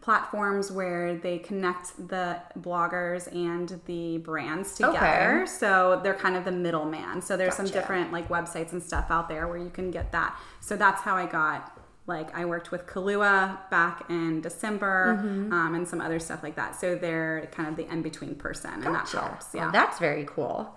platforms 0.00 0.70
where 0.70 1.16
they 1.16 1.38
connect 1.38 2.08
the 2.08 2.40
bloggers 2.58 3.32
and 3.34 3.80
the 3.86 4.18
brands 4.18 4.76
together. 4.76 5.42
Okay. 5.42 5.46
So 5.46 6.00
they're 6.02 6.14
kind 6.14 6.36
of 6.36 6.44
the 6.44 6.52
middleman. 6.52 7.20
So 7.20 7.36
there's 7.36 7.54
some 7.54 7.66
different 7.66 8.12
like 8.12 8.28
websites 8.28 8.72
and 8.72 8.82
stuff 8.82 9.06
out 9.10 9.28
there 9.28 9.46
where 9.48 9.58
you 9.58 9.70
can 9.70 9.90
get 9.90 10.12
that. 10.12 10.38
So 10.60 10.76
that's 10.76 11.02
how 11.02 11.16
I 11.16 11.26
got 11.26 11.76
like 12.10 12.36
I 12.36 12.44
worked 12.44 12.70
with 12.70 12.86
Kahlua 12.86 13.58
back 13.70 14.04
in 14.10 14.42
December 14.42 15.16
Mm-hmm. 15.22 15.52
um, 15.52 15.74
and 15.76 15.88
some 15.88 16.00
other 16.02 16.18
stuff 16.18 16.42
like 16.42 16.56
that. 16.56 16.78
So 16.78 16.94
they're 16.94 17.48
kind 17.52 17.68
of 17.70 17.76
the 17.76 17.90
in 17.90 18.02
between 18.02 18.34
person 18.34 18.74
and 18.84 18.94
that 18.94 19.08
helps. 19.08 19.46
Well, 19.54 19.64
Yeah. 19.64 19.70
that's 19.72 19.98
very 19.98 20.24
cool. 20.26 20.74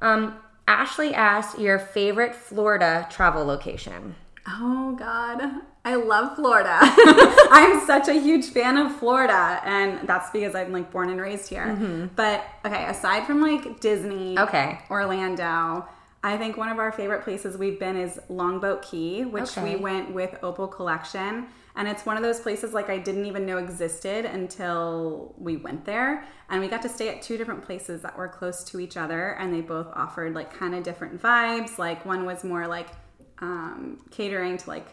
Um, 0.00 0.34
Ashley 0.66 1.14
asked 1.14 1.58
your 1.58 1.78
favorite 1.78 2.34
Florida 2.34 3.06
travel 3.10 3.44
location. 3.44 4.16
Oh 4.48 4.96
God, 4.98 5.42
I 5.84 5.94
love 5.96 6.34
Florida. 6.36 6.78
I'm 6.82 7.86
such 7.86 8.08
a 8.08 8.14
huge 8.14 8.46
fan 8.46 8.76
of 8.78 8.96
Florida, 8.96 9.60
and 9.64 10.08
that's 10.08 10.30
because 10.30 10.54
I'm 10.54 10.72
like 10.72 10.90
born 10.90 11.10
and 11.10 11.20
raised 11.20 11.48
here. 11.48 12.08
But 12.16 12.42
okay, 12.64 12.84
aside 12.86 13.26
from 13.26 13.40
like 13.42 13.80
Disney, 13.80 14.34
Mm-hmm. 14.36 14.44
Okay. 14.48 14.78
Orlando, 14.90 15.86
I 16.22 16.36
think 16.36 16.56
one 16.56 16.68
of 16.68 16.78
our 16.78 16.92
favorite 16.92 17.22
places 17.22 17.56
we've 17.56 17.78
been 17.78 17.96
is 17.96 18.20
Longboat 18.28 18.82
Key, 18.82 19.24
which 19.24 19.56
Okay. 19.56 19.74
we 19.74 19.80
went 19.80 20.12
with 20.12 20.38
Opal 20.42 20.68
Collection. 20.68 21.46
And 21.76 21.88
it's 21.88 22.04
one 22.04 22.16
of 22.16 22.22
those 22.22 22.40
places 22.40 22.74
like 22.74 22.90
I 22.90 22.98
didn't 22.98 23.24
even 23.24 23.46
know 23.46 23.56
existed 23.56 24.26
until 24.26 25.34
we 25.38 25.56
went 25.56 25.84
there. 25.86 26.24
And 26.50 26.60
we 26.60 26.68
got 26.68 26.82
to 26.82 26.88
stay 26.90 27.08
at 27.08 27.22
two 27.22 27.38
different 27.38 27.64
places 27.64 28.02
that 28.02 28.18
were 28.18 28.28
close 28.28 28.64
to 28.64 28.80
each 28.80 28.96
other, 28.96 29.36
and 29.38 29.54
they 29.54 29.60
both 29.62 29.86
offered 29.94 30.34
like 30.34 30.52
kind 30.52 30.74
of 30.74 30.82
different 30.82 31.22
vibes. 31.22 31.78
Like 31.78 32.04
one 32.04 32.26
was 32.26 32.44
more 32.44 32.66
like 32.66 32.88
um, 33.38 34.00
catering 34.10 34.58
to 34.58 34.68
like 34.68 34.88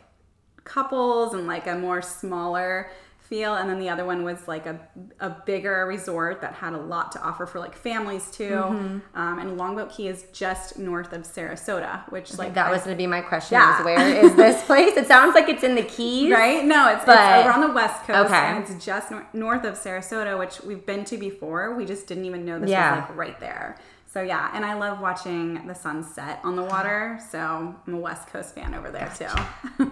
couples 0.63 1.34
and 1.34 1.48
like 1.48 1.67
a 1.67 1.75
more 1.75 2.01
smaller 2.01 2.89
feel 3.27 3.55
and 3.55 3.69
then 3.69 3.77
the 3.79 3.89
other 3.89 4.05
one 4.05 4.24
was 4.24 4.48
like 4.48 4.65
a, 4.65 4.79
a 5.19 5.29
bigger 5.46 5.86
resort 5.86 6.39
that 6.41 6.53
had 6.53 6.74
a 6.74 6.77
lot 6.77 7.12
to 7.12 7.22
offer 7.22 7.46
for 7.46 7.60
like 7.60 7.75
families 7.75 8.31
too 8.31 8.50
Mm-hmm. 8.50 9.19
um, 9.19 9.39
and 9.39 9.57
longboat 9.57 9.91
key 9.91 10.07
is 10.07 10.25
just 10.34 10.79
north 10.79 11.12
of 11.13 11.24
sarasota 11.24 12.10
which 12.12 12.38
like 12.38 12.53
that 12.53 12.67
I- 12.67 12.72
was 12.72 12.81
going 12.84 12.96
to 12.96 12.98
be 12.98 13.07
my 13.07 13.22
question. 13.22 13.55
Yeah. 13.57 13.79
Is 13.79 13.86
where 13.86 14.25
is 14.25 14.36
this 14.36 14.63
place? 14.69 14.96
It 14.98 15.07
sounds 15.07 15.36
like 15.36 15.50
it's 15.50 15.63
in 15.63 15.75
the 15.75 15.84
Keys, 15.84 16.31
right 16.31 16.63
no 16.65 16.89
it's, 16.93 17.05
But- 17.05 17.17
it's 17.39 17.46
over 17.46 17.51
on 17.53 17.62
the 17.62 17.74
west 17.74 18.03
coast 18.05 18.29
Okay. 18.31 18.36
and 18.36 18.63
it's 18.63 18.86
just 18.86 19.12
nor- 19.12 19.27
north 19.34 19.63
of 19.65 19.75
sarasota 19.75 20.38
which 20.39 20.62
we've 20.62 20.86
been 20.86 21.03
to 21.05 21.17
before 21.17 21.75
we 21.75 21.86
just 21.86 22.07
didn't 22.07 22.25
even 22.25 22.46
know 22.46 22.60
this 22.60 22.69
Yeah. 22.69 22.96
was 23.01 23.10
like 23.10 23.17
right 23.17 23.39
there 23.39 23.77
so 24.05 24.22
yeah 24.22 24.50
and 24.53 24.63
i 24.65 24.74
love 24.74 25.00
watching 25.01 25.67
the 25.67 25.75
sunset 25.75 26.39
on 26.43 26.55
the 26.55 26.63
water 26.63 27.19
so 27.29 27.39
i'm 27.86 27.93
a 27.93 27.98
west 27.98 28.27
coast 28.29 28.55
fan 28.55 28.74
over 28.74 28.89
there 28.89 29.12
too 29.17 29.84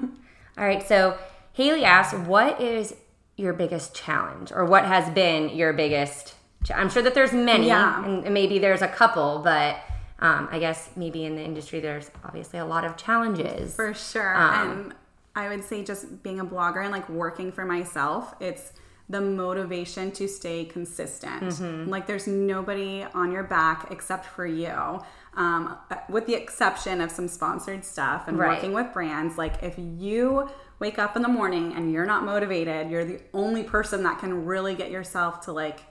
All 0.57 0.63
right. 0.65 0.81
So 0.87 1.17
Haley 1.51 1.83
asked, 1.83 2.17
"What 2.17 2.61
is 2.61 2.95
your 3.37 3.53
biggest 3.53 3.93
challenge, 3.95 4.51
or 4.51 4.65
what 4.65 4.85
has 4.85 5.09
been 5.13 5.49
your 5.49 5.73
biggest?" 5.73 6.35
cha- 6.63 6.75
I'm 6.75 6.89
sure 6.89 7.03
that 7.03 7.13
there's 7.13 7.33
many, 7.33 7.67
Yeah. 7.67 8.03
and 8.03 8.33
maybe 8.33 8.59
there's 8.59 8.81
a 8.81 8.87
couple, 8.87 9.39
but 9.43 9.77
um, 10.19 10.47
I 10.51 10.59
guess 10.59 10.89
maybe 10.95 11.25
in 11.25 11.35
the 11.35 11.43
industry 11.43 11.79
there's 11.81 12.09
obviously 12.23 12.59
a 12.59 12.65
lot 12.65 12.85
of 12.85 12.95
challenges. 12.97 13.75
For 13.75 13.93
sure. 13.93 14.35
Um, 14.35 14.71
and 14.71 14.93
I 15.35 15.49
would 15.49 15.63
say 15.63 15.83
just 15.83 16.23
being 16.23 16.39
a 16.39 16.45
blogger 16.45 16.81
and 16.81 16.91
like 16.91 17.09
working 17.09 17.51
for 17.51 17.65
myself, 17.65 18.33
it's 18.39 18.71
the 19.09 19.19
motivation 19.21 20.11
to 20.13 20.27
stay 20.27 20.65
consistent. 20.65 21.43
Mm-hmm. 21.43 21.89
Like 21.89 22.07
there's 22.07 22.25
nobody 22.27 23.05
on 23.13 23.31
your 23.31 23.43
back 23.43 23.87
except 23.91 24.25
for 24.25 24.47
you. 24.47 24.99
Um, 25.35 25.77
with 26.09 26.27
the 26.27 26.33
exception 26.35 27.01
of 27.01 27.11
some 27.11 27.27
sponsored 27.27 27.83
stuff 27.83 28.27
and 28.27 28.37
Right. 28.39 28.55
working 28.55 28.71
with 28.73 28.93
brands, 28.93 29.37
like 29.37 29.61
if 29.61 29.75
you 29.77 30.47
wake 30.79 30.97
up 30.97 31.15
in 31.15 31.21
the 31.21 31.27
morning 31.27 31.73
and 31.73 31.91
you're 31.91 32.05
not 32.05 32.23
motivated, 32.23 32.89
you're 32.89 33.03
the 33.05 33.21
only 33.33 33.63
person 33.63 34.03
that 34.03 34.19
can 34.19 34.45
really 34.45 34.75
get 34.75 34.91
yourself 34.91 35.41
to 35.41 35.51
like 35.51 35.81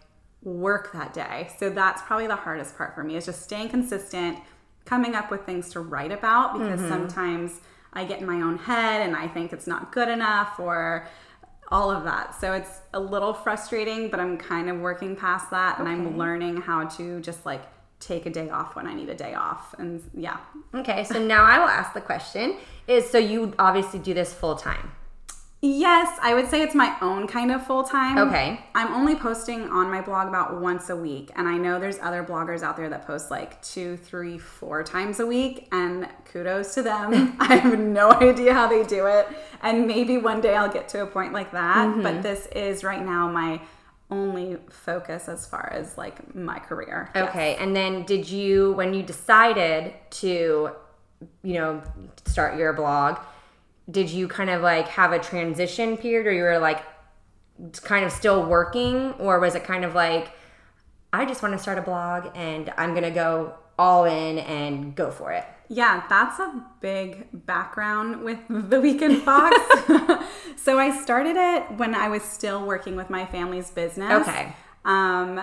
work 0.42 0.92
that 0.92 1.12
day. 1.12 1.50
So 1.58 1.68
that's 1.70 2.02
probably 2.02 2.26
the 2.26 2.36
hardest 2.36 2.76
part 2.76 2.94
for 2.94 3.02
me 3.04 3.16
is 3.16 3.26
just 3.26 3.42
staying 3.42 3.68
consistent, 3.70 4.38
coming 4.84 5.14
up 5.14 5.30
with 5.30 5.42
things 5.44 5.70
to 5.70 5.80
write 5.80 6.12
about 6.12 6.58
because 6.58 6.80
sometimes 6.80 7.60
I 7.92 8.04
get 8.04 8.20
in 8.20 8.26
my 8.26 8.40
own 8.42 8.58
head 8.58 9.02
and 9.02 9.16
I 9.16 9.28
think 9.28 9.52
it's 9.52 9.66
not 9.66 9.92
good 9.92 10.08
enough 10.08 10.58
or 10.58 11.06
all 11.70 11.90
of 11.90 12.04
that. 12.04 12.38
So 12.38 12.52
it's 12.52 12.80
a 12.92 13.00
little 13.00 13.32
frustrating, 13.32 14.08
but 14.10 14.20
I'm 14.20 14.36
kind 14.36 14.68
of 14.68 14.80
working 14.80 15.16
past 15.16 15.50
that 15.50 15.78
and 15.78 15.88
I'm 15.88 16.18
learning 16.18 16.58
how 16.58 16.84
to 16.88 17.20
just 17.20 17.46
like 17.46 17.62
take 18.06 18.26
a 18.26 18.30
day 18.30 18.50
off 18.50 18.76
when 18.76 18.86
I 18.86 18.94
need 18.94 19.08
a 19.08 19.14
day 19.14 19.34
off. 19.34 19.74
And 19.78 20.02
yeah. 20.14 20.36
Okay, 20.74 21.04
so 21.04 21.18
now 21.24 21.44
I 21.44 21.58
will 21.58 21.68
ask 21.68 21.92
the 21.94 22.00
question: 22.00 22.56
Is 22.86 23.08
so 23.10 23.18
you 23.18 23.54
obviously 23.58 23.98
do 24.00 24.14
this 24.14 24.32
full 24.32 24.56
time? 24.56 24.92
Yes, 25.66 26.18
I 26.20 26.34
would 26.34 26.50
say 26.50 26.60
it's 26.60 26.74
my 26.74 26.94
own 27.00 27.26
kind 27.26 27.50
of 27.50 27.66
full 27.66 27.84
time. 27.84 28.18
Okay. 28.18 28.60
I'm 28.74 28.92
only 28.92 29.14
posting 29.16 29.62
on 29.70 29.90
my 29.90 30.02
blog 30.02 30.28
about 30.28 30.60
once 30.60 30.90
a 30.90 30.96
week, 30.96 31.30
and 31.36 31.48
I 31.48 31.56
know 31.56 31.80
there's 31.80 31.98
other 32.00 32.22
bloggers 32.22 32.62
out 32.62 32.76
there 32.76 32.90
that 32.90 33.06
post 33.06 33.30
like 33.30 33.62
two, 33.62 33.96
three, 33.96 34.36
four 34.36 34.82
times 34.82 35.20
a 35.20 35.26
week, 35.26 35.66
and 35.72 36.06
kudos 36.30 36.74
to 36.74 36.82
them. 36.82 37.34
I 37.40 37.56
have 37.56 37.78
no 37.78 38.12
idea 38.12 38.52
how 38.52 38.66
they 38.66 38.82
do 38.84 39.06
it, 39.06 39.26
and 39.62 39.86
maybe 39.86 40.18
one 40.18 40.42
day 40.42 40.54
I'll 40.54 40.70
get 40.70 40.86
to 40.90 41.00
a 41.02 41.06
point 41.06 41.32
like 41.32 41.52
that, 41.52 41.88
Mm-hmm. 41.88 42.02
but 42.02 42.22
this 42.22 42.44
is 42.48 42.84
right 42.84 43.02
now 43.02 43.30
my 43.30 43.58
only 44.10 44.58
focus 44.70 45.28
as 45.28 45.46
far 45.46 45.70
as 45.72 45.96
like 45.96 46.34
my 46.34 46.58
career. 46.58 47.10
Yes. 47.14 47.28
Okay, 47.28 47.56
and 47.56 47.74
then 47.74 48.04
did 48.04 48.28
you 48.28 48.72
when 48.72 48.94
you 48.94 49.02
decided 49.02 49.94
to, 50.10 50.70
you 51.42 51.54
know, 51.54 51.82
start 52.26 52.58
your 52.58 52.72
blog? 52.72 53.18
Did 53.90 54.10
you 54.10 54.28
kind 54.28 54.50
of 54.50 54.62
like 54.62 54.88
have 54.88 55.12
a 55.12 55.18
transition 55.18 55.96
period, 55.96 56.26
or 56.26 56.32
you 56.32 56.42
were 56.42 56.58
like 56.58 56.82
kind 57.82 58.04
of 58.04 58.12
still 58.12 58.44
working, 58.44 59.12
or 59.12 59.40
was 59.40 59.54
it 59.54 59.64
kind 59.64 59.84
of 59.84 59.94
like 59.94 60.32
I 61.12 61.24
just 61.24 61.42
want 61.42 61.52
to 61.54 61.58
start 61.58 61.78
a 61.78 61.82
blog 61.82 62.28
and 62.34 62.72
I'm 62.76 62.92
gonna 62.92 63.10
go 63.10 63.54
all 63.78 64.04
in 64.04 64.38
and 64.38 64.94
go 64.94 65.10
for 65.10 65.32
it? 65.32 65.44
Yeah, 65.68 66.04
that's 66.08 66.38
a 66.38 66.62
big 66.80 67.26
background 67.46 68.22
with 68.22 68.38
the 68.48 68.80
Weekend 68.80 69.22
Fox. 69.22 69.56
so 70.56 70.78
I 70.78 70.96
started 71.02 71.36
it 71.36 71.78
when 71.78 71.94
I 71.94 72.08
was 72.08 72.22
still 72.22 72.64
working 72.66 72.96
with 72.96 73.10
my 73.10 73.24
family's 73.26 73.70
business. 73.70 74.28
Okay. 74.28 74.54
Um, 74.84 75.42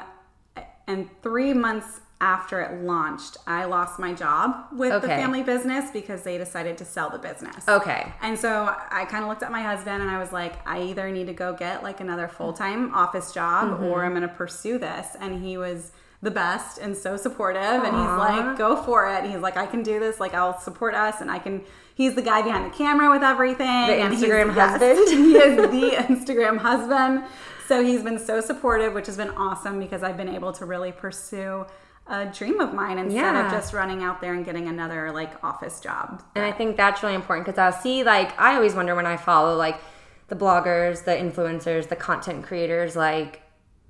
and 0.87 1.09
three 1.23 1.53
months 1.53 2.01
after 2.19 2.61
it 2.61 2.83
launched, 2.83 3.37
I 3.47 3.65
lost 3.65 3.97
my 3.97 4.13
job 4.13 4.67
with 4.73 5.01
the 5.01 5.07
family 5.07 5.41
business 5.41 5.89
because 5.89 6.21
they 6.21 6.37
decided 6.37 6.77
to 6.77 6.85
sell 6.85 7.09
the 7.09 7.17
business. 7.17 7.67
Okay. 7.67 8.13
And 8.21 8.37
so 8.37 8.75
I 8.91 9.05
kind 9.05 9.23
of 9.23 9.29
looked 9.29 9.41
at 9.41 9.51
my 9.51 9.63
husband 9.63 10.03
and 10.03 10.11
I 10.11 10.19
was 10.19 10.31
like, 10.31 10.55
I 10.67 10.83
either 10.83 11.09
need 11.09 11.25
to 11.27 11.33
go 11.33 11.53
get 11.53 11.81
like 11.81 11.99
another 11.99 12.27
full 12.27 12.53
time 12.53 12.93
office 12.93 13.33
job 13.33 13.69
Mm-hmm. 13.71 13.85
or 13.85 14.05
I'm 14.05 14.11
going 14.11 14.21
to 14.21 14.27
pursue 14.27 14.77
this. 14.77 15.15
And 15.19 15.43
he 15.43 15.57
was 15.57 15.93
the 16.21 16.31
best 16.31 16.77
and 16.77 16.95
so 16.95 17.17
supportive. 17.17 17.61
And 17.61 17.85
he's 17.85 17.93
like, 17.93 18.57
go 18.57 18.75
for 18.83 19.07
it. 19.09 19.23
And 19.23 19.31
he's 19.31 19.41
like, 19.41 19.57
I 19.57 19.65
can 19.65 19.81
do 19.83 19.99
this. 19.99 20.19
Like, 20.19 20.33
I'll 20.33 20.59
support 20.59 20.93
us. 20.93 21.19
And 21.19 21.31
I 21.31 21.39
can, 21.39 21.63
he's 21.95 22.13
the 22.15 22.21
guy 22.21 22.41
behind 22.43 22.71
the 22.71 22.75
camera 22.75 23.09
with 23.09 23.23
everything. 23.23 23.87
The 23.87 23.93
Instagram 23.93 24.55
yes, 24.55 24.79
husband? 24.79 25.09
he 25.09 25.35
is 25.35 25.57
the 25.57 25.97
Instagram 26.13 26.57
husband. 26.59 27.23
So 27.67 27.83
he's 27.83 28.03
been 28.03 28.19
so 28.19 28.39
supportive, 28.41 28.93
which 28.93 29.07
has 29.07 29.17
been 29.17 29.29
awesome 29.31 29.79
because 29.79 30.03
I've 30.03 30.17
been 30.17 30.29
able 30.29 30.51
to 30.53 30.65
really 30.65 30.91
pursue 30.91 31.65
a 32.07 32.25
dream 32.25 32.59
of 32.59 32.73
mine 32.73 32.97
instead 32.97 33.15
Yeah. 33.15 33.45
of 33.45 33.51
just 33.51 33.73
running 33.73 34.03
out 34.03 34.21
there 34.21 34.33
and 34.33 34.43
getting 34.43 34.67
another 34.67 35.11
like 35.11 35.41
office 35.43 35.79
job. 35.79 36.21
And 36.35 36.43
I 36.43 36.51
think 36.51 36.75
that's 36.75 37.01
really 37.01 37.15
important 37.15 37.45
because 37.45 37.57
I'll 37.57 37.81
see, 37.81 38.03
like, 38.03 38.37
I 38.39 38.55
always 38.55 38.75
wonder 38.75 38.93
when 38.95 39.05
I 39.05 39.17
follow, 39.17 39.55
like, 39.55 39.79
the 40.27 40.35
bloggers, 40.35 41.03
the 41.05 41.11
influencers, 41.11 41.87
the 41.89 41.95
content 41.95 42.43
creators, 42.45 42.95
like, 42.95 43.41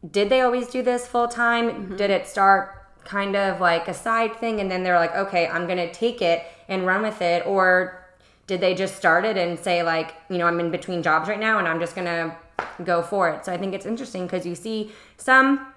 did 0.09 0.29
they 0.29 0.41
always 0.41 0.67
do 0.67 0.81
this 0.81 1.07
full 1.07 1.27
time? 1.27 1.69
Mm-hmm. 1.69 1.95
Did 1.97 2.09
it 2.09 2.27
start 2.27 2.77
kind 3.03 3.35
of 3.35 3.59
like 3.59 3.87
a 3.87 3.93
side 3.93 4.35
thing 4.37 4.59
and 4.59 4.71
then 4.71 4.83
they're 4.83 4.99
like, 4.99 5.15
okay, 5.15 5.47
I'm 5.47 5.65
going 5.65 5.77
to 5.77 5.91
take 5.91 6.21
it 6.21 6.43
and 6.67 6.85
run 6.85 7.01
with 7.01 7.21
it? 7.21 7.45
Or 7.45 7.99
did 8.47 8.61
they 8.61 8.73
just 8.73 8.95
start 8.95 9.25
it 9.25 9.37
and 9.37 9.59
say, 9.59 9.83
like, 9.83 10.15
you 10.29 10.37
know, 10.37 10.47
I'm 10.47 10.59
in 10.59 10.71
between 10.71 11.03
jobs 11.03 11.29
right 11.29 11.39
now 11.39 11.59
and 11.59 11.67
I'm 11.67 11.79
just 11.79 11.95
going 11.95 12.07
to 12.07 12.35
go 12.83 13.01
for 13.01 13.29
it? 13.29 13.45
So 13.45 13.53
I 13.53 13.57
think 13.57 13.73
it's 13.73 13.85
interesting 13.85 14.25
because 14.25 14.45
you 14.45 14.55
see 14.55 14.91
some 15.17 15.71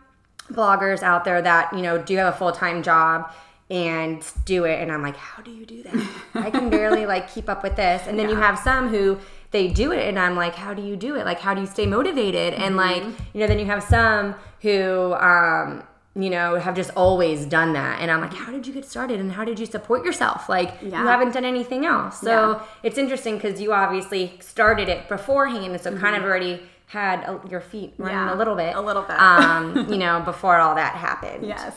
bloggers 0.51 1.03
out 1.03 1.25
there 1.25 1.41
that 1.41 1.73
you 1.73 1.81
know 1.81 1.99
do 1.99 2.17
have 2.17 2.35
a 2.35 2.37
full-time 2.37 2.83
job 2.83 3.33
and 3.71 4.23
do 4.45 4.65
it 4.65 4.81
and 4.81 4.93
i'm 4.93 5.03
like 5.03 5.17
how 5.17 5.43
do 5.43 5.51
you 5.51 5.65
do 5.65 5.83
that 5.83 6.07
i 6.35 6.51
can 6.51 6.69
barely 6.71 7.07
like 7.07 7.33
keep 7.33 7.49
up 7.49 7.63
with 7.63 7.77
this 7.77 8.07
and 8.07 8.19
then 8.19 8.29
you 8.29 8.37
have 8.37 8.59
some 8.59 8.89
who 8.89 9.19
they 9.55 9.69
do 9.69 9.93
it 9.93 10.07
and 10.09 10.19
i'm 10.19 10.37
like 10.37 10.55
how 10.65 10.73
do 10.75 10.83
you 10.83 10.97
do 10.97 11.15
it 11.17 11.25
like 11.25 11.41
how 11.47 11.53
do 11.55 11.61
you 11.61 11.67
stay 11.67 11.87
motivated 11.87 12.51
and 12.65 12.77
like 12.77 13.03
you 13.33 13.39
know 13.41 13.47
then 13.47 13.59
you 13.59 13.65
have 13.75 13.83
some 13.83 14.35
who 14.61 15.15
um 15.15 15.83
you 16.17 16.31
know, 16.31 16.55
have 16.61 16.77
just 16.77 16.93
always 16.95 17.45
done 17.45 17.73
that. 17.73 18.01
And 18.01 18.09
I'm 18.09 18.21
like, 18.21 18.33
how 18.35 18.53
did 18.53 18.69
you 18.69 18.73
get 18.73 18.85
started 18.85 19.19
and 19.19 19.33
how 19.33 19.45
did 19.45 19.59
you 19.59 19.67
support 19.67 20.05
yourself? 20.05 20.49
Like, 20.49 20.71
Yeah. 20.81 21.01
you 21.01 21.07
haven't 21.09 21.33
done 21.35 21.45
anything 21.45 21.85
else. 21.85 22.21
So 22.21 22.31
Yeah. 22.53 22.61
it's 22.85 22.99
interesting 22.99 23.35
because 23.35 23.61
you 23.61 23.73
obviously 23.73 24.23
started 24.39 24.89
it 24.89 25.09
beforehand. 25.09 25.73
And 25.73 25.81
so 25.81 25.91
kind 25.91 26.15
Mm-hmm. 26.15 26.15
of 26.15 26.23
already 26.31 26.63
had 26.87 27.19
a, 27.25 27.41
your 27.51 27.61
feet 27.61 27.95
running 27.99 28.17
Yeah, 28.17 28.33
a 28.33 28.37
little 28.37 28.55
bit. 28.55 28.77
a 28.77 28.81
little 28.81 29.03
bit. 29.03 29.19
um, 29.21 29.89
you 29.93 29.99
know, 29.99 30.21
before 30.21 30.59
all 30.59 30.77
that 30.77 30.95
happened. 30.95 31.49
Yes. 31.49 31.75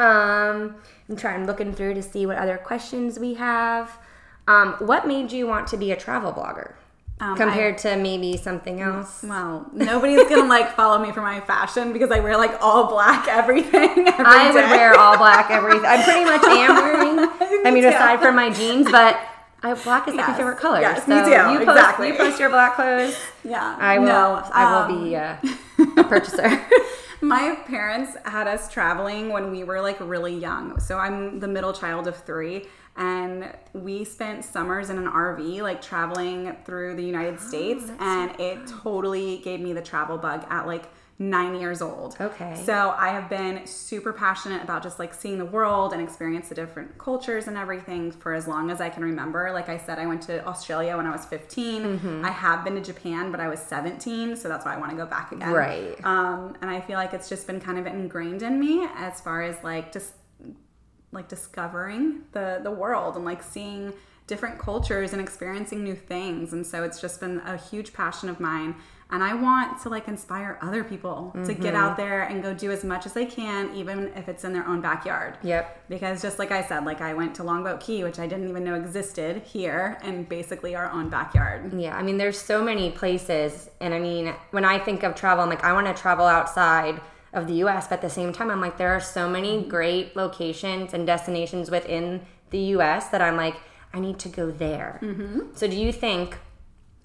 Um, 0.00 0.74
I'm 1.08 1.16
trying 1.16 1.46
looking 1.46 1.72
through 1.72 1.94
to 1.94 2.02
see 2.02 2.26
what 2.26 2.38
other 2.38 2.56
questions 2.58 3.20
we 3.20 3.34
have. 3.34 3.96
Um, 4.48 4.74
what 4.80 5.06
made 5.06 5.30
you 5.30 5.46
want 5.46 5.68
to 5.68 5.76
be 5.76 5.92
a 5.92 5.96
travel 5.96 6.32
blogger 6.32 6.72
Um, 7.22 7.36
compared 7.36 7.78
to 7.78 7.94
maybe 7.96 8.36
something 8.36 8.80
else? 8.80 9.22
Well, 9.22 9.70
nobody's 9.72 10.28
gonna 10.28 10.48
like 10.48 10.74
follow 10.74 10.98
me 11.00 11.12
for 11.12 11.20
my 11.20 11.40
fashion 11.40 11.92
because 11.92 12.10
I 12.10 12.18
wear 12.18 12.36
like 12.36 12.60
all 12.60 12.88
black 12.88 13.28
everything. 13.28 14.08
every 14.08 14.24
I 14.26 14.50
would 14.52 14.64
wear 14.64 14.98
all 14.98 15.16
black 15.16 15.48
everything. 15.48 15.84
I 15.86 16.02
pretty 16.02 16.24
much 16.24 16.42
am 16.42 16.74
wearing. 16.82 17.64
I 17.64 17.70
mean, 17.70 17.84
aside 17.84 18.18
from 18.18 18.34
my 18.34 18.50
jeans, 18.50 18.90
but 18.90 19.20
I, 19.62 19.74
black 19.74 20.08
is 20.08 20.16
like 20.16 20.26
my 20.26 20.36
favorite 20.36 20.58
color. 20.58 20.80
Yes, 20.80 21.06
so 21.06 21.14
me 21.14 21.22
too. 21.22 21.30
You 21.30 21.64
post, 21.64 21.78
Exactly. 21.78 22.08
you 22.08 22.14
post 22.14 22.40
your 22.40 22.50
black 22.50 22.74
clothes. 22.74 23.16
Yeah. 23.44 23.76
I 23.78 24.00
will. 24.00 24.06
No, 24.06 24.42
I 24.52 24.72
will 24.72 24.96
um, 24.96 25.04
be 25.04 25.14
uh, 25.14 25.36
a 25.98 26.04
purchaser. 26.04 26.60
My 27.20 27.54
parents 27.66 28.16
had 28.24 28.48
us 28.48 28.68
traveling 28.68 29.28
when 29.28 29.52
we 29.52 29.62
were 29.62 29.80
like 29.80 30.00
really 30.00 30.36
young. 30.36 30.80
So 30.80 30.98
I'm 30.98 31.38
the 31.38 31.46
middle 31.46 31.72
child 31.72 32.08
of 32.08 32.16
three. 32.16 32.66
And 32.96 33.50
we 33.72 34.04
spent 34.04 34.44
summers 34.44 34.90
in 34.90 34.98
an 34.98 35.06
RV, 35.08 35.62
like 35.62 35.80
traveling 35.80 36.54
through 36.64 36.94
the 36.96 37.02
United 37.04 37.34
Oh, 37.40 37.48
States. 37.48 37.90
and 37.98 38.38
it 38.38 38.66
totally 38.66 39.38
gave 39.38 39.60
me 39.60 39.72
the 39.72 39.80
travel 39.82 40.18
bug 40.18 40.44
at 40.50 40.66
like 40.66 40.84
nine 41.18 41.54
years 41.54 41.80
old. 41.80 42.16
Okay. 42.20 42.60
So 42.66 42.94
I 42.98 43.08
have 43.10 43.28
been 43.30 43.64
super 43.66 44.12
passionate 44.12 44.62
about 44.62 44.82
just 44.82 44.98
like 44.98 45.14
seeing 45.14 45.38
the 45.38 45.44
world 45.44 45.92
and 45.92 46.02
experience 46.02 46.48
the 46.48 46.54
different 46.54 46.98
cultures 46.98 47.46
and 47.46 47.56
everything 47.56 48.10
for 48.10 48.34
as 48.34 48.48
long 48.48 48.70
as 48.70 48.80
I 48.80 48.88
can 48.88 49.04
remember. 49.04 49.52
Like 49.52 49.68
I 49.68 49.76
said, 49.78 49.98
I 50.00 50.06
went 50.06 50.22
to 50.22 50.44
Australia 50.46 50.96
when 50.96 51.06
I 51.06 51.12
was 51.12 51.24
15. 51.26 51.82
Mm-hmm. 51.82 52.24
I 52.24 52.30
have 52.30 52.64
been 52.64 52.74
to 52.74 52.80
Japan, 52.80 53.30
but 53.30 53.40
I 53.40 53.48
was 53.48 53.60
17. 53.60 54.36
So 54.36 54.48
that's 54.48 54.64
why 54.66 54.74
I 54.74 54.78
want 54.78 54.90
to 54.90 54.96
go 54.96 55.06
back 55.06 55.30
again. 55.32 55.52
Right. 55.52 55.96
Um, 56.04 56.56
and 56.60 56.68
I 56.68 56.80
feel 56.80 56.96
like 56.96 57.14
it's 57.14 57.28
just 57.28 57.46
been 57.46 57.60
kind 57.60 57.78
of 57.78 57.86
ingrained 57.86 58.42
in 58.42 58.58
me 58.58 58.86
as 58.96 59.20
far 59.20 59.42
as 59.42 59.62
like 59.62 59.92
just 59.92 60.14
like 61.12 61.28
discovering 61.28 62.22
the 62.32 62.60
the 62.62 62.70
world 62.70 63.16
and 63.16 63.24
like 63.24 63.42
seeing 63.42 63.92
different 64.26 64.58
cultures 64.58 65.12
and 65.12 65.20
experiencing 65.20 65.84
new 65.84 65.94
things. 65.94 66.52
And 66.52 66.66
so 66.66 66.84
it's 66.84 67.00
just 67.00 67.20
been 67.20 67.40
a 67.40 67.56
huge 67.56 67.92
passion 67.92 68.28
of 68.28 68.40
mine. 68.40 68.74
And 69.10 69.22
I 69.22 69.34
want 69.34 69.82
to 69.82 69.90
like 69.90 70.08
inspire 70.08 70.58
other 70.62 70.82
people 70.82 71.32
to 71.44 71.52
get 71.52 71.74
mm-hmm. 71.74 71.76
out 71.76 71.98
there 71.98 72.22
and 72.22 72.42
go 72.42 72.54
do 72.54 72.70
as 72.70 72.82
much 72.82 73.04
as 73.04 73.12
they 73.12 73.26
can, 73.26 73.74
even 73.74 74.10
if 74.16 74.26
it's 74.26 74.42
in 74.42 74.54
their 74.54 74.66
own 74.66 74.80
backyard. 74.80 75.36
Yep. 75.42 75.84
Because 75.90 76.22
just 76.22 76.38
like 76.38 76.50
I 76.50 76.62
said, 76.62 76.86
like 76.86 77.02
I 77.02 77.12
went 77.12 77.34
to 77.34 77.44
Longboat 77.44 77.80
Key, 77.80 78.04
which 78.04 78.18
I 78.18 78.26
didn't 78.26 78.48
even 78.48 78.64
know 78.64 78.74
existed 78.74 79.42
here, 79.42 79.98
and 80.02 80.26
basically 80.26 80.74
our 80.74 80.90
own 80.90 81.10
backyard. 81.10 81.74
Yeah, 81.78 81.94
I 81.94 82.02
mean, 82.02 82.16
there's 82.16 82.38
so 82.38 82.64
many 82.64 82.90
places, 82.90 83.68
and 83.82 83.92
I 83.92 83.98
mean, 83.98 84.34
when 84.50 84.64
I 84.64 84.78
think 84.78 85.02
of 85.02 85.14
travel, 85.14 85.44
I'm 85.44 85.50
like, 85.50 85.62
I 85.62 85.74
want 85.74 85.94
to 85.94 85.94
travel 85.94 86.24
outside 86.24 86.98
of 87.32 87.46
the 87.46 87.54
U.S., 87.54 87.88
but 87.88 87.96
at 87.96 88.02
the 88.02 88.10
same 88.10 88.32
time, 88.32 88.50
I'm 88.50 88.60
like, 88.60 88.76
there 88.76 88.92
are 88.92 89.00
so 89.00 89.28
many 89.28 89.62
great 89.62 90.14
locations 90.16 90.92
and 90.92 91.06
destinations 91.06 91.70
within 91.70 92.22
the 92.50 92.58
U.S. 92.58 93.08
that 93.08 93.22
I'm 93.22 93.36
like, 93.36 93.56
I 93.94 94.00
need 94.00 94.18
to 94.20 94.28
go 94.28 94.50
there. 94.50 94.98
Mm-hmm. 95.02 95.40
So, 95.54 95.66
do 95.66 95.76
you 95.76 95.92
think 95.92 96.38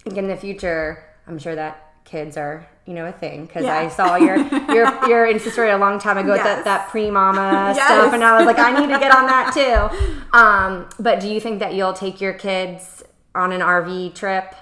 in 0.04 0.28
the 0.28 0.36
future? 0.36 1.04
I'm 1.26 1.38
sure 1.38 1.54
that 1.54 1.88
kids 2.08 2.38
are, 2.38 2.66
you 2.86 2.94
know, 2.94 3.04
a 3.04 3.12
thing 3.12 3.44
because 3.46 3.66
I 3.66 3.88
saw 3.88 4.16
your 4.16 4.36
your 4.36 4.86
your 5.08 5.26
Insta 5.26 5.50
story 5.50 5.70
a 5.70 5.78
long 5.78 5.98
time 5.98 6.16
ago 6.16 6.32
with 6.32 6.42
that 6.42 6.64
that 6.64 6.88
pre 6.88 7.10
mama 7.10 7.72
Yes. 7.76 7.84
stuff, 7.84 8.14
and 8.14 8.24
I 8.24 8.38
was 8.38 8.46
like, 8.46 8.58
I 8.58 8.80
need 8.80 8.92
to 8.92 8.98
get 8.98 9.14
on 9.14 9.26
that 9.26 9.52
too. 9.54 10.14
Um, 10.30 10.90
but 11.00 11.20
do 11.20 11.28
you 11.28 11.40
think 11.40 11.60
that 11.60 11.72
you'll 11.72 11.94
take 11.94 12.20
your 12.20 12.34
kids 12.34 13.02
on 13.34 13.50
an 13.50 13.62
RV 13.62 14.14
trip? 14.14 14.54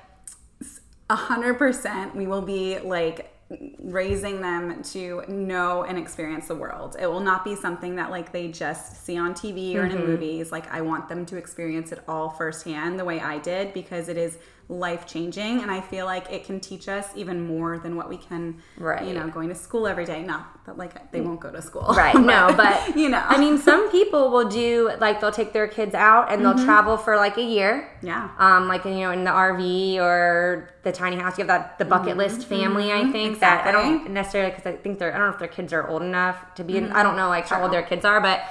A 1.11 1.16
hundred 1.16 1.55
percent, 1.55 2.14
we 2.14 2.29
will 2.29 2.40
be 2.40 2.79
like 2.79 3.36
raising 3.79 4.41
them 4.41 4.83
to 4.83 5.23
know 5.29 5.85
and 5.85 5.99
experience 5.99 6.49
the 6.49 6.55
world. 6.55 6.97
It 6.99 7.07
will 7.07 7.21
not 7.21 7.45
be 7.45 7.55
something 7.55 7.95
that 7.97 8.11
like 8.11 8.33
they 8.33 8.49
just 8.49 9.05
see 9.05 9.17
on 9.17 9.35
TV 9.35 9.77
or 9.77 9.85
in 9.85 9.93
mm-hmm. 9.93 10.07
movies. 10.07 10.51
Like 10.51 10.73
I 10.73 10.81
want 10.81 11.09
them 11.09 11.25
to 11.27 11.37
experience 11.37 11.93
it 11.93 12.01
all 12.09 12.31
firsthand 12.31 12.99
the 12.99 13.05
way 13.05 13.21
I 13.21 13.39
did 13.39 13.73
because 13.73 14.09
it 14.09 14.17
is 14.17 14.39
life 14.68 15.07
changing 15.07 15.62
and 15.62 15.70
I 15.70 15.81
feel 15.81 16.07
like 16.07 16.31
it 16.33 16.44
can 16.44 16.59
teach 16.59 16.88
us 16.88 17.07
even 17.14 17.46
more 17.46 17.79
than 17.79 17.94
what 17.94 18.09
we 18.09 18.16
can 18.16 18.62
Right. 18.76 19.07
you 19.07 19.14
know, 19.14 19.29
going 19.29 19.48
to 19.48 19.55
school 19.55 19.87
every 19.87 20.05
day. 20.05 20.22
Not 20.22 20.64
that 20.66 20.76
like 20.76 21.12
they 21.12 21.20
won't 21.20 21.38
go 21.38 21.52
to 21.52 21.62
school. 21.62 21.94
Right. 21.96 22.14
No, 22.26 22.52
but 22.57 22.96
you 22.96 23.09
know. 23.09 23.22
I 23.24 23.38
mean, 23.38 23.57
some 23.59 23.88
people 23.92 24.31
will 24.31 24.48
do 24.48 24.90
like 25.00 25.20
they'll 25.20 25.31
take 25.31 25.52
their 25.52 25.68
kids 25.68 25.94
out 25.94 26.33
and 26.33 26.44
they'll 26.44 26.55
mm-hmm. 26.55 26.64
travel 26.64 26.96
for 26.96 27.16
like 27.16 27.37
a 27.37 27.42
year. 27.42 27.88
Yeah. 28.02 28.31
Um, 28.38 28.66
like 28.66 28.85
you 28.85 28.90
know, 28.90 29.12
in 29.12 29.22
the 29.22 29.31
RV 29.31 29.98
or 29.98 30.70
the 30.83 30.90
tiny 30.90 31.16
house. 31.16 31.38
You 31.38 31.42
have 31.42 31.48
that 31.48 31.79
the 31.79 31.85
bucket 31.85 32.11
mm-hmm. 32.11 32.18
list 32.18 32.46
family. 32.48 32.90
I 32.90 33.02
mm-hmm. 33.02 33.12
think 33.12 33.40
that 33.40 33.64
I 33.66 33.70
don't 33.70 34.11
necessarily 34.11 34.50
because 34.50 34.66
I 34.66 34.76
think 34.76 34.98
they're 34.98 35.14
I 35.14 35.18
don't 35.18 35.29
know 35.29 35.35
if 35.35 35.38
their 35.38 35.48
kids 35.48 35.72
are 35.72 35.87
old 35.87 36.02
enough 36.02 36.55
to 36.57 36.64
be. 36.64 36.76
in 36.79 36.90
I 36.90 37.05
don't 37.05 37.16
know 37.16 37.29
like 37.29 37.46
how 37.46 37.62
old 37.62 37.72
their 37.72 37.85
kids 37.85 38.05
are, 38.05 38.20
but 38.20 38.42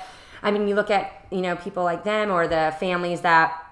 I 0.41 0.51
mean, 0.51 0.67
you 0.67 0.75
look 0.75 0.89
at 0.89 1.25
you 1.31 1.41
know 1.41 1.57
people 1.57 1.83
like 1.83 2.05
them 2.05 2.31
or 2.31 2.47
the 2.47 2.73
families 2.79 3.21
that 3.21 3.64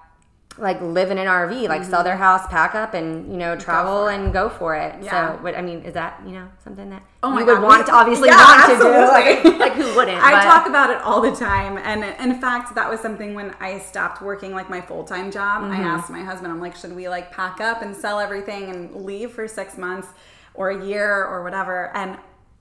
like 0.56 0.80
live 0.80 1.10
in 1.10 1.18
an 1.18 1.26
RV, 1.26 1.68
like 1.68 1.82
sell 1.82 2.04
their 2.04 2.16
house, 2.16 2.46
pack 2.48 2.74
up, 2.76 2.94
and 2.94 3.30
you 3.32 3.36
know 3.36 3.56
travel 3.56 4.06
and 4.06 4.32
go 4.32 4.48
for 4.48 4.76
it. 4.76 4.94
Yeah. 5.02 5.36
So, 5.36 5.42
what 5.42 5.56
I 5.56 5.62
mean 5.62 5.80
is 5.82 5.94
that 5.94 6.20
you 6.24 6.32
know 6.32 6.48
something 6.62 6.90
that 6.90 7.02
Oh 7.24 7.30
my 7.30 7.40
you 7.40 7.46
would 7.46 7.54
God, 7.56 7.62
want 7.62 7.86
to 7.86 7.92
obviously 7.92 8.28
yeah, 8.28 8.36
want 8.36 8.70
absolutely. 8.70 9.36
to 9.36 9.42
do. 9.42 9.48
Like, 9.58 9.58
like 9.58 9.72
who 9.72 9.96
wouldn't? 9.96 10.22
I 10.22 10.32
but- 10.32 10.44
talk 10.44 10.66
about 10.68 10.90
it 10.90 10.98
all 11.02 11.20
the 11.20 11.34
time. 11.34 11.78
And 11.78 12.04
in 12.20 12.40
fact, 12.40 12.74
that 12.76 12.88
was 12.88 13.00
something 13.00 13.34
when 13.34 13.54
I 13.60 13.78
stopped 13.78 14.22
working 14.22 14.52
like 14.52 14.70
my 14.70 14.80
full 14.80 15.02
time 15.04 15.30
job. 15.32 15.64
I 15.64 15.68
Mm-hmm. 15.76 15.82
asked 15.84 16.10
my 16.10 16.22
husband, 16.22 16.52
I'm 16.52 16.60
like, 16.60 16.76
should 16.76 16.94
we 16.94 17.08
like 17.08 17.32
pack 17.32 17.60
up 17.60 17.82
and 17.82 17.94
sell 17.96 18.20
everything 18.20 18.70
and 18.70 19.04
leave 19.04 19.32
for 19.32 19.48
six 19.48 19.76
months 19.76 20.08
or 20.54 20.70
a 20.70 20.86
year 20.86 21.24
or 21.24 21.42
whatever? 21.42 21.90
And 21.96 22.16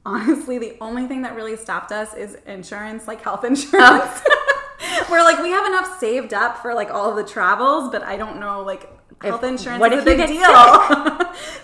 honestly, 0.05 0.57
the 0.57 0.77
only 0.81 1.05
thing 1.07 1.21
that 1.21 1.35
really 1.35 1.55
stopped 1.57 1.91
us 1.91 2.13
is 2.15 2.35
insurance, 2.47 3.07
like 3.07 3.21
health 3.21 3.43
insurance. 3.51 4.21
We're 5.09 5.23
like, 5.23 5.41
we 5.41 5.49
have 5.49 5.65
enough 5.65 5.99
saved 5.99 6.33
up 6.33 6.61
for 6.61 6.73
like 6.73 6.89
all 6.89 7.09
of 7.09 7.15
the 7.15 7.23
travels, 7.23 7.89
but 7.89 8.03
I 8.03 8.17
don't 8.17 8.39
know, 8.39 8.61
like, 8.61 8.89
health 9.21 9.43
insurance 9.43 9.79
what 9.79 9.93
is 9.93 9.99
if 9.99 10.03
a 10.03 10.05
big 10.05 10.17
get 10.17 10.27
deal. 10.27 10.43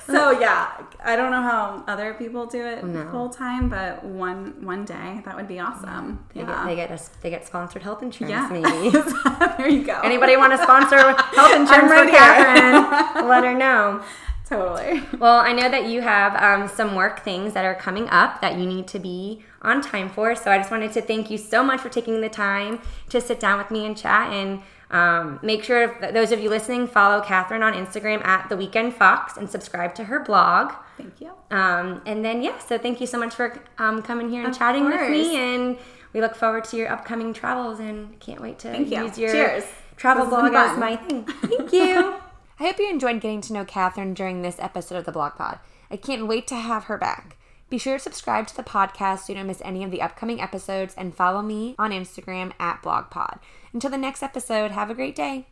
so 0.16 0.32
yeah, 0.32 0.72
I 1.04 1.16
don't 1.16 1.32
know 1.32 1.42
how 1.42 1.84
other 1.88 2.14
people 2.14 2.46
do 2.46 2.66
it 2.66 2.82
full 3.12 3.30
time, 3.30 3.70
but 3.70 4.04
one 4.04 4.64
one 4.64 4.86
day 4.86 5.22
that 5.26 5.36
would 5.36 5.48
be 5.48 5.60
awesome. 5.60 6.26
They 6.34 6.42
yeah. 6.42 6.46
get 6.46 6.66
they 6.66 6.76
get 6.76 6.92
a, 6.92 7.04
they 7.22 7.30
get 7.30 7.46
sponsored 7.46 7.84
health 7.84 8.02
insurance 8.02 8.32
yeah. 8.32 8.48
maybe. 8.50 8.90
there 9.58 9.70
you 9.70 9.84
go. 9.84 10.00
Anybody 10.02 10.38
want 10.38 10.54
to 10.54 10.58
sponsor 10.62 10.98
health 10.98 11.56
insurance 11.56 11.92
right 11.92 12.10
for. 12.10 12.16
Catherine? 12.16 13.28
Let 13.28 13.44
her 13.44 13.54
know. 13.54 14.04
Totally. 14.50 15.04
Well, 15.20 15.40
I 15.40 15.52
know 15.54 15.70
that 15.70 15.86
you 15.86 16.02
have 16.02 16.36
um, 16.42 16.68
some 16.68 16.96
work 16.96 17.24
things 17.24 17.54
that 17.54 17.66
are 17.66 17.76
coming 17.76 18.08
up 18.10 18.42
that 18.42 18.58
you 18.58 18.66
need 18.66 18.88
to 18.88 19.00
be 19.00 19.44
on 19.62 19.82
time 19.82 20.10
for. 20.10 20.34
So 20.36 20.50
I 20.50 20.58
just 20.58 20.72
wanted 20.72 20.92
to 20.94 21.02
thank 21.02 21.30
you 21.30 21.38
so 21.38 21.64
much 21.64 21.82
for 21.82 21.90
taking 21.90 22.22
the 22.22 22.30
time 22.30 22.82
to 23.10 23.20
sit 23.22 23.40
down 23.40 23.58
with 23.58 23.70
me 23.70 23.86
and 23.86 23.96
chat. 23.98 24.32
And 24.34 24.62
um, 24.92 25.40
make 25.44 25.64
sure 25.64 26.00
those 26.14 26.32
of 26.32 26.40
you 26.40 26.50
listening 26.50 26.88
follow 26.88 27.22
Catherine 27.22 27.62
on 27.64 27.74
Instagram 27.74 28.26
at 28.26 28.50
the 28.50 28.58
Weekend 28.58 28.96
Fox 28.96 29.38
and 29.38 29.50
subscribe 29.50 29.94
to 29.96 30.06
her 30.06 30.22
blog. 30.22 30.74
Thank 30.98 31.22
you. 31.22 31.32
Um, 31.52 32.02
and 32.06 32.24
then 32.26 32.42
yeah, 32.42 32.58
so 32.60 32.78
thank 32.78 33.00
you 33.02 33.08
so 33.08 33.20
much 33.20 33.36
for 33.36 33.62
um, 33.78 34.02
coming 34.02 34.30
here 34.30 34.42
and 34.42 34.52
Of 34.52 34.58
chatting 34.58 34.86
with 34.86 35.10
me. 35.12 35.36
And 35.36 35.78
we 36.14 36.22
look 36.22 36.36
forward 36.36 36.64
to 36.66 36.78
your 36.78 36.90
upcoming 36.90 37.34
travels 37.34 37.80
and 37.80 38.20
can't 38.20 38.42
wait 38.42 38.58
to 38.60 38.72
Thank 38.72 38.90
you. 38.90 39.04
use 39.04 39.18
your 39.18 39.32
Cheers. 39.32 39.66
travel 39.98 40.26
This 40.26 40.34
blog 40.34 40.54
as 40.54 40.78
my 40.80 40.96
thing. 40.96 41.26
Thank 41.42 41.74
you. 41.74 42.16
I 42.60 42.66
hope 42.66 42.78
you 42.78 42.90
enjoyed 42.90 43.22
getting 43.22 43.40
to 43.42 43.54
know 43.54 43.64
Catherine 43.64 44.14
during 44.14 44.42
this 44.42 44.60
episode 44.60 44.98
of 44.98 45.06
the 45.06 45.14
Blog 45.14 45.36
Pod. 45.36 45.60
I 45.90 45.96
can't 45.96 46.28
wait 46.28 46.46
to 46.48 46.56
have 46.56 46.86
her 46.86 46.98
back. 46.98 47.38
Be 47.70 47.78
sure 47.78 47.98
to 47.98 48.04
subscribe 48.04 48.48
to 48.48 48.56
the 48.56 48.64
podcast 48.64 49.20
so 49.20 49.32
you 49.32 49.36
don't 49.36 49.48
miss 49.48 49.62
any 49.64 49.82
of 49.82 49.92
the 49.92 50.02
upcoming 50.02 50.42
episodes 50.42 50.94
and 50.98 51.16
follow 51.16 51.42
me 51.42 51.76
on 51.80 51.92
Instagram 51.92 52.52
at 52.60 52.84
BlogPod. 52.84 53.40
Until 53.72 53.92
the 53.92 53.98
next 53.98 54.22
episode, 54.22 54.72
have 54.72 54.90
a 54.90 54.96
great 54.96 55.16
day. 55.16 55.46